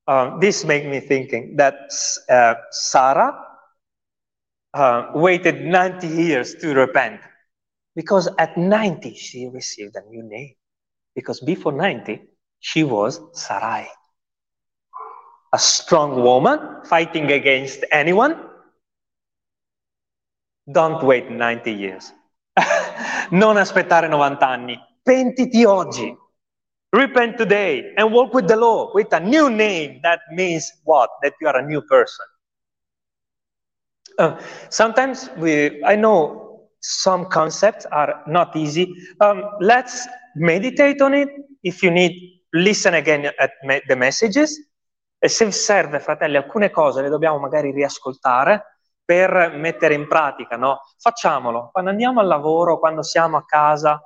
[0.05, 1.75] Uh, this makes me thinking that
[2.29, 3.59] uh, Sarah
[4.71, 7.19] uh, waited 90 years to repent
[7.93, 10.55] because at 90 she received a new name.
[11.13, 12.25] Because before 90
[12.59, 13.85] she was Sarai,
[15.51, 18.47] a strong woman fighting against anyone.
[20.71, 22.13] Don't wait 90 years.
[23.31, 24.79] non aspettare 90 anni.
[25.03, 26.15] Pentiti oggi.
[26.89, 29.99] Repent today and walk with the law with a new name.
[30.01, 31.09] That means what?
[31.21, 32.25] That you are a new person.
[34.17, 38.93] Uh, sometimes we, I know some concepts are not easy.
[39.19, 41.29] Um, let's meditate on it.
[41.61, 44.57] If you need, listen again at me- the messages.
[45.19, 48.76] E se serve, fratelli, alcune cose le dobbiamo magari riascoltare
[49.07, 50.81] per mettere in pratica, no?
[50.99, 51.69] Facciamolo.
[51.71, 54.01] Quando andiamo al lavoro, quando siamo a casa,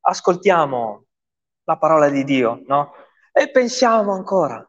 [0.00, 1.06] ascoltiamo
[1.64, 2.92] la parola di Dio, no?
[3.32, 4.62] E pensiamo ancora,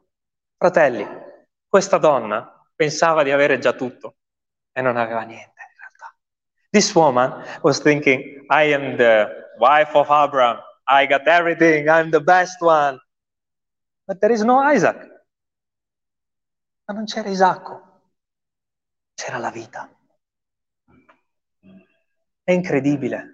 [0.56, 1.06] fratelli,
[1.68, 4.16] questa donna pensava di avere già tutto
[4.72, 6.16] e non aveva niente in realtà.
[6.70, 12.22] This woman was thinking, I am the wife of Abraham, I got everything, I'm the
[12.22, 12.98] best one.
[14.06, 14.96] But there is no Isaac.
[16.86, 17.93] Ma non c'era Isacco,
[19.14, 19.90] c'era la vita.
[22.44, 23.30] È incredibile.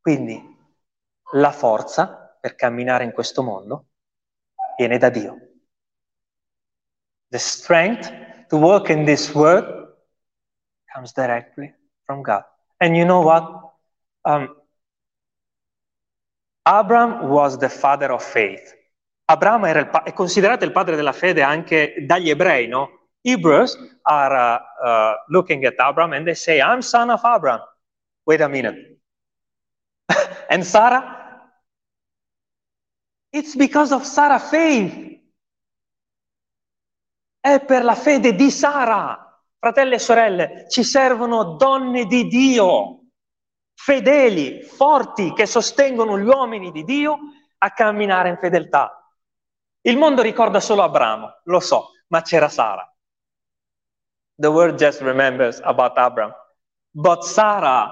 [0.00, 0.40] Quindi
[1.32, 3.86] la forza per camminare in questo mondo
[4.76, 5.36] viene da Dio.
[7.28, 9.96] The strength to walk in this world
[10.92, 12.44] comes directly from God.
[12.78, 13.74] And you know what?
[14.24, 14.56] Um,
[16.66, 18.74] Abraham was the father of faith.
[19.24, 23.08] Abramo pa- è considerato il padre della fede anche dagli ebrei, no?
[23.22, 27.60] Hebrews are uh, looking at Abraham and they say, I'm son of Abraham.
[28.24, 29.00] Wait a minute.
[30.50, 31.20] and Sarah?
[33.30, 35.10] It's because of Sarah's faith.
[37.40, 39.22] È per la fede di Sara.
[39.58, 43.04] Fratelli e sorelle, ci servono donne di Dio,
[43.74, 47.18] fedeli, forti, che sostengono gli uomini di Dio
[47.58, 49.01] a camminare in fedeltà.
[49.84, 52.88] Il mondo ricorda solo Abramo, lo so, ma c'era Sara.
[54.36, 56.34] The world just remembers about Abraham.
[56.92, 57.90] But Sarah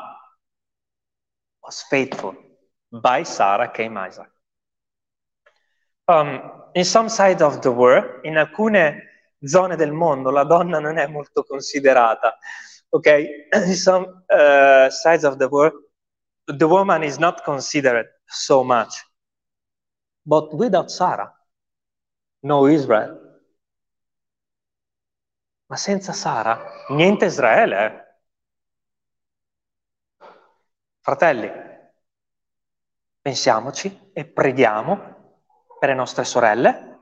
[1.63, 2.37] was faithful.
[2.89, 4.31] By Sarah came Isaac.
[6.07, 9.03] Um, in some sides of the world, in alcune
[9.45, 12.37] zone del mondo, la donna non è molto considerata.
[12.91, 13.47] Ok?
[13.67, 15.75] In some uh, sides of the world,
[16.47, 19.05] the woman is not considered so much.
[20.25, 21.33] But without Sarah,
[22.41, 23.19] no Israel.
[25.67, 27.87] Ma senza Sara, niente Israele.
[27.87, 28.09] eh.
[31.01, 31.51] Fratelli,
[33.21, 35.37] pensiamoci e preghiamo
[35.79, 36.99] per le nostre sorelle,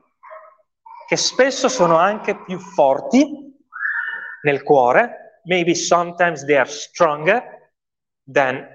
[1.07, 3.57] che spesso sono anche più forti
[4.43, 5.41] nel cuore.
[5.45, 7.73] Maybe sometimes they are stronger
[8.31, 8.67] than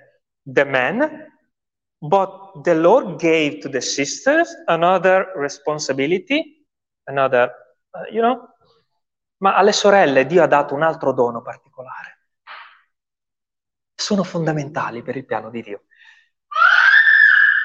[0.42, 1.32] the men,
[1.98, 6.53] but the Lord gave to the sisters another responsibility,
[7.04, 7.50] another,
[7.90, 8.48] uh, you know,
[9.38, 12.20] ma alle sorelle Dio ha dato un altro dono particolare.
[13.94, 15.84] Sono fondamentali per il piano di Dio.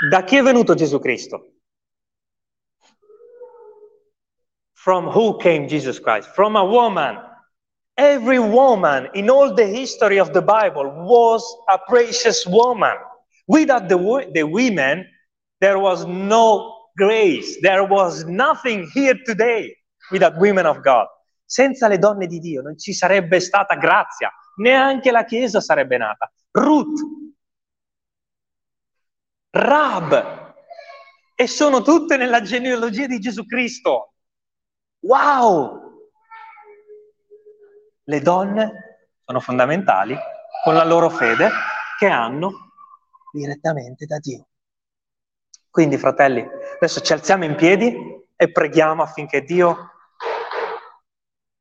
[0.10, 1.54] Da chi è venuto Gesù Cristo?
[4.74, 6.30] From who came Jesus Christ?
[6.30, 7.28] From a woman.
[7.96, 12.98] Every woman in all the history of the Bible was a precious woman.
[13.46, 13.98] Without the,
[14.32, 15.06] the women,
[15.60, 17.60] there was no grace.
[17.62, 19.74] There was nothing here today
[20.12, 21.08] without women of God.
[21.46, 26.32] Senza le donne di Dio non ci sarebbe stata grazia, neanche la Chiesa sarebbe nata.
[26.52, 27.00] Ruth,
[29.52, 30.54] Rab,
[31.34, 34.14] e sono tutte nella genealogia di Gesù Cristo.
[35.00, 35.88] Wow!
[38.04, 40.18] Le donne sono fondamentali
[40.64, 41.50] con la loro fede
[41.98, 42.52] che hanno
[43.32, 44.48] direttamente da Dio.
[45.70, 46.46] Quindi, fratelli,
[46.80, 47.94] adesso ci alziamo in piedi
[48.38, 49.92] e preghiamo affinché Dio,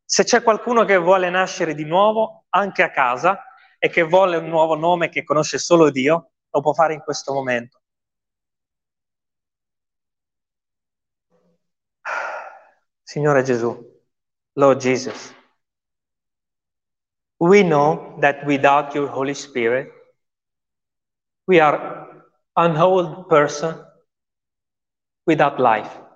[0.05, 3.43] se c'è qualcuno che vuole nascere di nuovo, anche a casa,
[3.81, 7.33] e che vuole un nuovo nome che conosce solo Dio, lo può fare in questo
[7.33, 7.81] momento.
[13.03, 14.01] Signore Gesù,
[14.53, 15.35] Lord Jesus,
[17.39, 19.91] we know that without your Holy Spirit,
[21.47, 23.87] we are an old person
[25.29, 26.07] without life.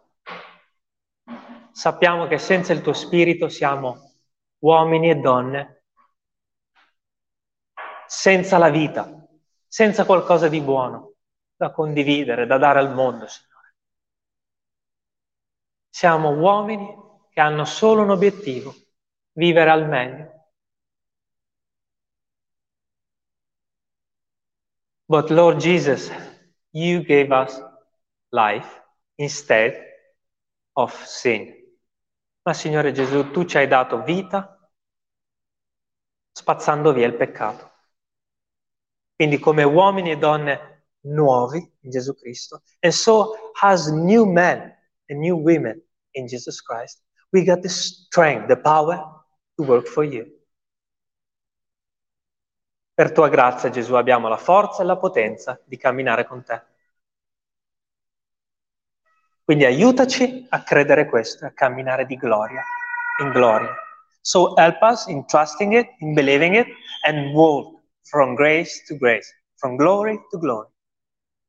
[1.71, 4.11] Sappiamo che senza il tuo spirito siamo
[4.61, 5.85] uomini e donne
[8.07, 9.27] senza la vita,
[9.67, 11.15] senza qualcosa di buono
[11.57, 13.75] da condividere, da dare al mondo, Signore.
[15.91, 16.87] Siamo uomini
[17.31, 18.75] che hanno solo un obiettivo,
[19.33, 20.31] vivere al meglio.
[25.05, 26.11] But Lord Jesus,
[26.71, 27.63] you gave us
[28.31, 28.82] life
[29.17, 29.75] instead
[30.73, 31.53] of sin.
[32.43, 34.59] Ma Signore Gesù, tu ci hai dato vita
[36.33, 37.71] spazzando via il peccato.
[39.15, 44.61] Quindi come uomini e donne nuovi in Gesù Cristo, and so as new men
[45.09, 45.81] and new women
[46.13, 48.97] in Jesus Christ, we got the strength, the power
[49.57, 50.27] to work for you.
[52.95, 56.63] Per tua grazia, Gesù, abbiamo la forza e la potenza di camminare con te.
[59.45, 62.63] Quindi aiutaci a credere questo, a camminare di gloria
[63.21, 63.75] in gloria.
[64.21, 66.67] So help us in trusting it, in believing it,
[67.07, 70.69] and walk from grace to grace, from glory to glory.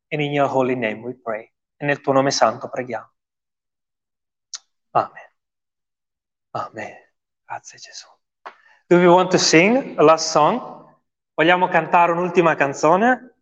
[0.10, 1.52] And in your holy name we pray.
[1.78, 3.12] E nel tuo nome santo preghiamo.
[4.92, 5.30] Amen.
[6.52, 6.98] Amen.
[7.46, 8.08] Grazie Gesù.
[8.88, 10.86] Do we want to sing a last song?
[11.34, 13.36] Vogliamo cantare un'ultima canzone?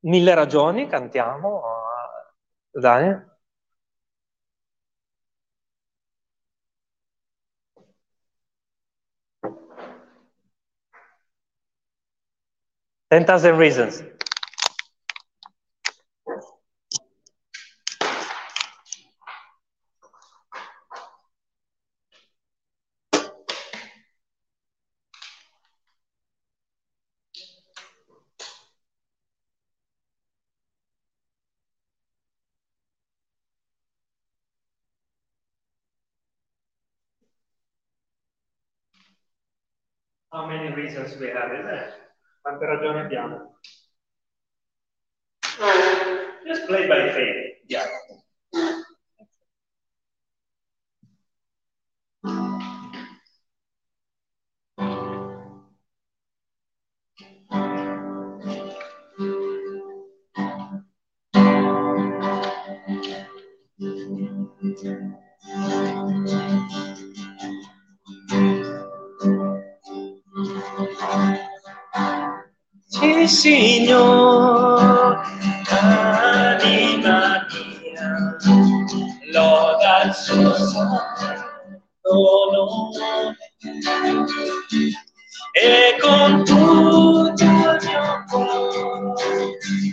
[0.00, 1.77] Mille ragioni, cantiamo.
[2.74, 3.22] Dai.
[13.10, 14.02] Ten thousand reasons.
[40.32, 41.92] How many reasons we have, isn't it?
[42.42, 43.58] Quante ragioni abbiamo?
[46.46, 47.58] Just play by faith.
[47.66, 47.86] Yeah.
[73.38, 75.20] Sì, Signore,
[75.68, 78.36] anima mia,
[79.32, 81.46] loda il suo santo
[85.52, 89.46] e con tutto il mio cuore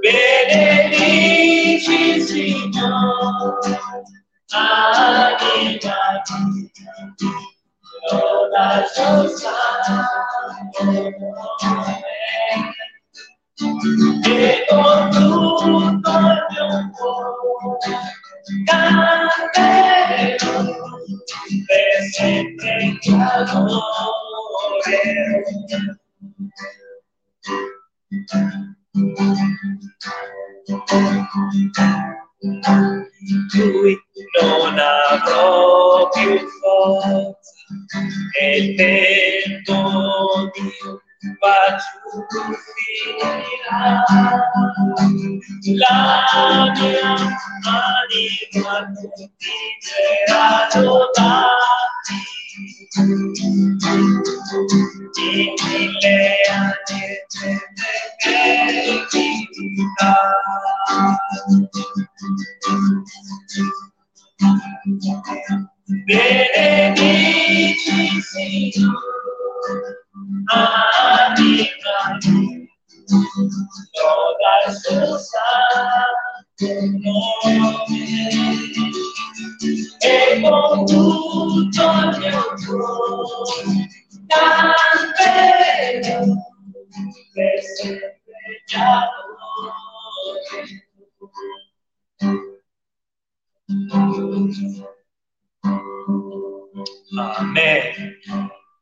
[0.00, 3.78] Benedici il Signore,
[4.48, 5.36] anima
[5.74, 5.96] mia,
[8.10, 8.64] loda
[9.24, 9.31] il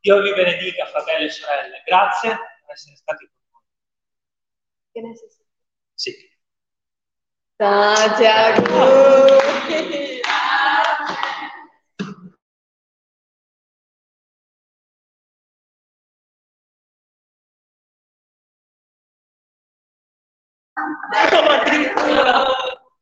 [0.01, 1.83] Dio vi benedica, fratelli e sorelle.
[1.85, 5.15] Grazie per essere stati con noi.
[5.93, 6.11] Sì.
[7.55, 10.21] Tanti auguri.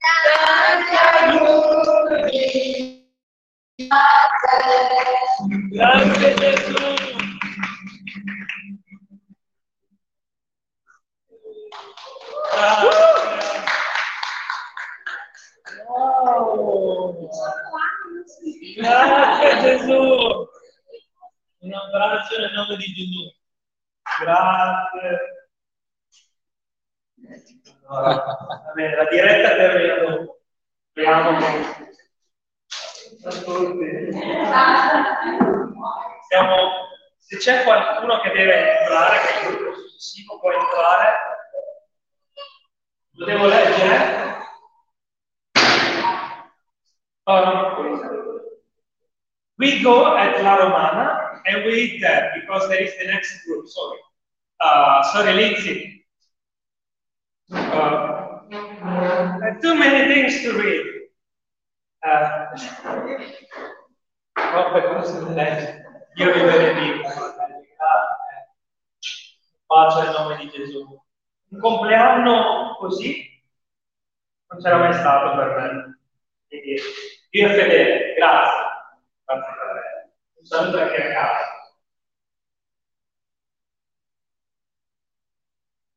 [0.10, 0.96] Tanti
[1.32, 2.89] auguri.
[5.70, 6.76] Grazie Gesù!
[15.88, 17.30] Wow.
[18.76, 20.48] Grazie Gesù!
[21.60, 23.34] Un abbraccio nel nome di Gesù.
[24.20, 25.20] Grazie.
[27.88, 30.42] Allora, va bene, la diretta termina dopo.
[30.92, 31.98] Speriamo che...
[36.30, 36.56] Siamo,
[37.18, 41.18] se c'è qualcuno che deve entrare, che il gruppo successivo può entrare,
[43.12, 44.28] lo devo leggere?
[47.26, 48.40] Um,
[49.58, 53.68] we go at La Romana and we eat there because there is the next group.
[53.68, 54.00] Sorry.
[54.62, 56.06] Uh, sorry, Lindsay.
[57.52, 58.40] Uh,
[59.62, 60.89] too many things to read.
[62.02, 62.56] Uh,
[64.34, 66.08] troppe cose da leggere.
[66.16, 67.02] Dio vi.
[67.02, 67.28] Grazie.
[69.66, 71.02] Pace nel nome di Gesù.
[71.50, 73.30] Un compleanno così
[74.50, 76.00] non c'era mai stato per me.
[76.48, 76.82] Quindi
[77.30, 78.14] Dio è fedele.
[78.16, 78.62] Grazie.
[79.26, 80.12] Grazie fratelli.
[80.36, 81.59] Un saluto anche a casa.